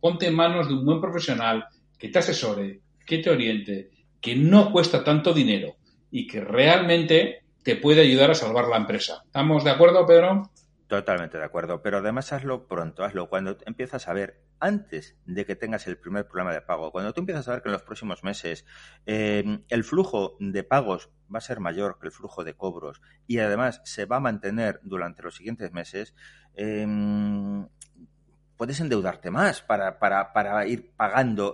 ponte 0.00 0.26
en 0.26 0.34
manos 0.34 0.68
de 0.68 0.74
un 0.74 0.84
buen 0.84 1.00
profesional 1.00 1.64
que 1.98 2.08
te 2.08 2.18
asesore, 2.18 2.80
que 3.04 3.18
te 3.18 3.30
oriente, 3.30 3.90
que 4.20 4.36
no 4.36 4.70
cuesta 4.72 5.04
tanto 5.04 5.32
dinero 5.32 5.76
y 6.10 6.26
que 6.26 6.40
realmente 6.40 7.42
te 7.66 7.74
puede 7.74 8.00
ayudar 8.00 8.30
a 8.30 8.34
salvar 8.36 8.68
la 8.68 8.76
empresa. 8.76 9.22
¿Estamos 9.24 9.64
de 9.64 9.70
acuerdo, 9.70 10.06
Pedro? 10.06 10.52
Totalmente 10.86 11.36
de 11.36 11.42
acuerdo, 11.42 11.82
pero 11.82 11.98
además 11.98 12.32
hazlo 12.32 12.68
pronto, 12.68 13.02
hazlo 13.02 13.28
cuando 13.28 13.58
empiezas 13.66 14.06
a 14.06 14.12
ver, 14.12 14.40
antes 14.60 15.16
de 15.26 15.44
que 15.44 15.56
tengas 15.56 15.88
el 15.88 15.98
primer 15.98 16.28
problema 16.28 16.52
de 16.52 16.60
pago, 16.60 16.92
cuando 16.92 17.12
tú 17.12 17.22
empiezas 17.22 17.48
a 17.48 17.54
ver 17.54 17.62
que 17.62 17.68
en 17.68 17.72
los 17.72 17.82
próximos 17.82 18.22
meses 18.22 18.64
em, 19.04 19.64
el 19.68 19.82
flujo 19.82 20.36
de 20.38 20.62
pagos 20.62 21.10
va 21.24 21.38
a 21.38 21.40
ser 21.40 21.58
mayor 21.58 21.98
que 21.98 22.06
el 22.06 22.12
flujo 22.12 22.44
de 22.44 22.54
cobros 22.54 23.02
y 23.26 23.40
además 23.40 23.80
se 23.84 24.04
va 24.04 24.18
a 24.18 24.20
mantener 24.20 24.78
durante 24.84 25.24
los 25.24 25.34
siguientes 25.34 25.72
meses, 25.72 26.14
em, 26.54 27.66
puedes 28.56 28.78
endeudarte 28.78 29.32
más 29.32 29.60
para, 29.60 29.98
para, 29.98 30.68
ir 30.68 30.92
pagando 30.96 31.52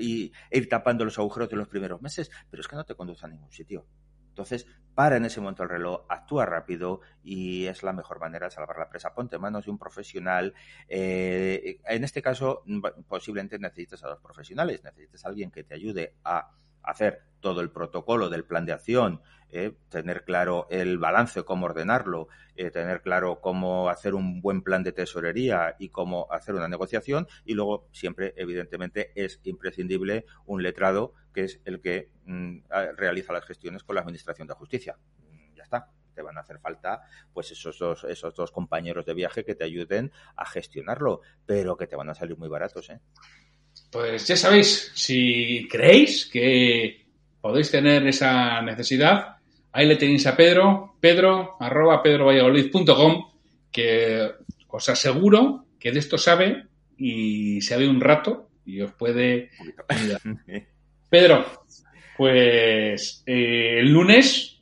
y 0.00 0.32
ir 0.50 0.68
tapando 0.68 1.04
los 1.04 1.16
agujeros 1.20 1.48
de 1.48 1.56
los 1.56 1.68
primeros 1.68 2.02
meses, 2.02 2.28
pero 2.50 2.60
es 2.60 2.66
que 2.66 2.74
no 2.74 2.84
te 2.84 2.96
conduce 2.96 3.24
a 3.24 3.28
ningún 3.28 3.52
sitio. 3.52 3.86
Entonces, 4.34 4.66
para 4.94 5.16
en 5.16 5.24
ese 5.24 5.40
momento 5.40 5.62
el 5.62 5.68
reloj, 5.68 6.02
actúa 6.08 6.46
rápido 6.46 7.00
y 7.22 7.66
es 7.66 7.82
la 7.82 7.92
mejor 7.92 8.20
manera 8.20 8.46
de 8.46 8.50
salvar 8.52 8.78
la 8.78 8.88
presa. 8.88 9.14
Ponte 9.14 9.36
en 9.36 9.42
manos 9.42 9.64
de 9.64 9.70
un 9.70 9.78
profesional. 9.78 10.54
Eh, 10.88 11.80
en 11.84 12.04
este 12.04 12.22
caso, 12.22 12.62
posiblemente 13.08 13.58
necesites 13.58 14.04
a 14.04 14.08
dos 14.08 14.20
profesionales. 14.20 14.84
Necesites 14.84 15.24
a 15.24 15.28
alguien 15.28 15.50
que 15.50 15.64
te 15.64 15.74
ayude 15.74 16.14
a 16.24 16.52
hacer 16.84 17.22
todo 17.40 17.60
el 17.60 17.70
protocolo 17.70 18.30
del 18.30 18.44
plan 18.44 18.64
de 18.64 18.72
acción, 18.72 19.20
eh, 19.50 19.76
tener 19.88 20.24
claro 20.24 20.66
el 20.70 20.98
balance, 20.98 21.44
cómo 21.44 21.66
ordenarlo, 21.66 22.28
eh, 22.56 22.70
tener 22.70 23.02
claro 23.02 23.40
cómo 23.40 23.88
hacer 23.88 24.14
un 24.14 24.40
buen 24.40 24.62
plan 24.62 24.82
de 24.82 24.92
tesorería 24.92 25.76
y 25.78 25.90
cómo 25.90 26.26
hacer 26.32 26.54
una 26.54 26.68
negociación. 26.68 27.28
Y 27.44 27.54
luego, 27.54 27.86
siempre, 27.92 28.32
evidentemente, 28.36 29.12
es 29.14 29.40
imprescindible 29.44 30.24
un 30.46 30.62
letrado 30.62 31.12
que 31.32 31.44
es 31.44 31.60
el 31.64 31.80
que 31.80 32.10
mm, 32.24 32.60
realiza 32.96 33.32
las 33.32 33.44
gestiones 33.44 33.84
con 33.84 33.94
la 33.94 34.00
Administración 34.00 34.48
de 34.48 34.54
Justicia. 34.54 34.96
Ya 35.54 35.62
está 35.62 35.90
te 36.14 36.22
van 36.22 36.38
a 36.38 36.40
hacer 36.40 36.58
falta 36.58 37.02
pues 37.32 37.50
esos 37.50 37.78
dos, 37.78 38.04
esos 38.04 38.34
dos 38.34 38.50
compañeros 38.50 39.04
de 39.04 39.14
viaje 39.14 39.44
que 39.44 39.54
te 39.54 39.64
ayuden 39.64 40.12
a 40.36 40.46
gestionarlo, 40.46 41.20
pero 41.44 41.76
que 41.76 41.86
te 41.86 41.96
van 41.96 42.08
a 42.08 42.14
salir 42.14 42.38
muy 42.38 42.48
baratos, 42.48 42.88
¿eh? 42.90 43.00
Pues 43.94 44.26
ya 44.26 44.36
sabéis, 44.36 44.90
si 44.92 45.68
creéis 45.70 46.26
que 46.26 47.06
podéis 47.40 47.70
tener 47.70 48.04
esa 48.08 48.60
necesidad, 48.60 49.36
ahí 49.70 49.86
le 49.86 49.94
tenéis 49.94 50.26
a 50.26 50.36
Pedro, 50.36 50.96
pedro 50.98 51.56
arroba 51.60 52.02
pedrovalladolid.com, 52.02 53.30
que 53.70 54.32
os 54.66 54.88
aseguro 54.88 55.66
que 55.78 55.92
de 55.92 56.00
esto 56.00 56.18
sabe 56.18 56.64
y 56.98 57.60
sabe 57.60 57.86
un 57.86 58.00
rato 58.00 58.48
y 58.66 58.80
os 58.80 58.90
puede 58.94 59.50
ayudar. 59.86 60.20
Pedro, 61.08 61.44
pues 62.16 63.22
eh, 63.26 63.78
el 63.78 63.92
lunes 63.92 64.60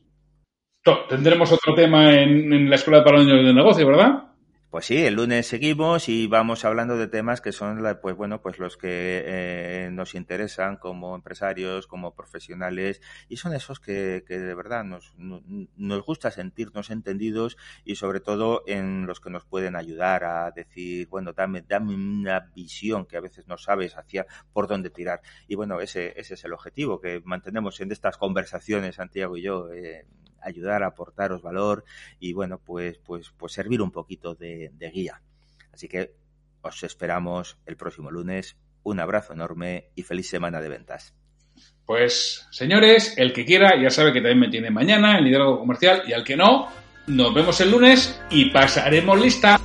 tendremos 1.08 1.50
otro 1.50 1.74
tema 1.74 2.12
en, 2.12 2.68
la 2.68 2.76
Escuela 2.76 2.98
de 2.98 3.04
Parlamentos 3.04 3.46
de 3.46 3.54
Negocio, 3.54 3.86
¿verdad? 3.86 4.24
Pues 4.72 4.86
sí, 4.86 4.96
el 5.04 5.16
lunes 5.16 5.48
seguimos 5.48 6.08
y 6.08 6.28
vamos 6.28 6.64
hablando 6.64 6.96
de 6.96 7.06
temas 7.06 7.42
que 7.42 7.52
son, 7.52 7.84
pues 8.00 8.16
bueno, 8.16 8.40
pues 8.40 8.58
los 8.58 8.78
que 8.78 9.22
eh, 9.26 9.90
nos 9.92 10.14
interesan 10.14 10.78
como 10.78 11.14
empresarios, 11.14 11.86
como 11.86 12.14
profesionales 12.14 13.02
y 13.28 13.36
son 13.36 13.52
esos 13.52 13.80
que, 13.80 14.24
que 14.26 14.38
de 14.38 14.54
verdad 14.54 14.82
nos, 14.82 15.12
nos 15.18 16.02
gusta 16.06 16.30
sentirnos 16.30 16.88
entendidos 16.88 17.58
y 17.84 17.96
sobre 17.96 18.20
todo 18.20 18.62
en 18.66 19.04
los 19.04 19.20
que 19.20 19.28
nos 19.28 19.44
pueden 19.44 19.76
ayudar 19.76 20.24
a 20.24 20.50
decir, 20.52 21.06
bueno, 21.08 21.34
dame, 21.34 21.60
dame 21.68 21.94
una 21.94 22.40
visión 22.56 23.04
que 23.04 23.18
a 23.18 23.20
veces 23.20 23.46
no 23.48 23.58
sabes 23.58 23.98
hacia 23.98 24.26
por 24.54 24.68
dónde 24.68 24.88
tirar. 24.88 25.20
Y 25.48 25.54
bueno, 25.54 25.82
ese, 25.82 26.18
ese 26.18 26.32
es 26.32 26.44
el 26.46 26.54
objetivo 26.54 26.98
que 26.98 27.20
mantenemos 27.26 27.78
en 27.82 27.92
estas 27.92 28.16
conversaciones, 28.16 28.94
Santiago 28.94 29.36
y 29.36 29.42
yo. 29.42 29.70
Eh, 29.70 30.06
ayudar 30.42 30.82
a 30.82 30.88
aportaros 30.88 31.42
valor 31.42 31.84
y 32.20 32.32
bueno, 32.32 32.58
pues, 32.58 32.98
pues, 32.98 33.32
pues 33.36 33.52
servir 33.52 33.82
un 33.82 33.90
poquito 33.90 34.34
de, 34.34 34.70
guía. 34.92 35.20
Así 35.72 35.88
que 35.88 36.12
os 36.60 36.82
esperamos 36.82 37.58
el 37.66 37.76
próximo 37.76 38.10
lunes. 38.10 38.56
Un 38.84 39.00
abrazo 39.00 39.32
enorme 39.32 39.90
y 39.94 40.02
feliz 40.02 40.28
semana 40.28 40.60
de 40.60 40.68
ventas. 40.68 41.14
Pues, 41.86 42.46
señores, 42.50 43.14
el 43.16 43.32
que 43.32 43.44
quiera 43.44 43.80
ya 43.80 43.90
sabe 43.90 44.12
que 44.12 44.20
también 44.20 44.40
me 44.40 44.48
tiene 44.48 44.70
mañana 44.70 45.18
en 45.18 45.24
liderazgo 45.24 45.58
comercial 45.58 46.02
y 46.06 46.12
al 46.12 46.24
que 46.24 46.36
no, 46.36 46.68
nos 47.06 47.34
vemos 47.34 47.60
el 47.60 47.70
lunes 47.70 48.20
y 48.30 48.50
pasaremos 48.50 49.20
lista. 49.20 49.58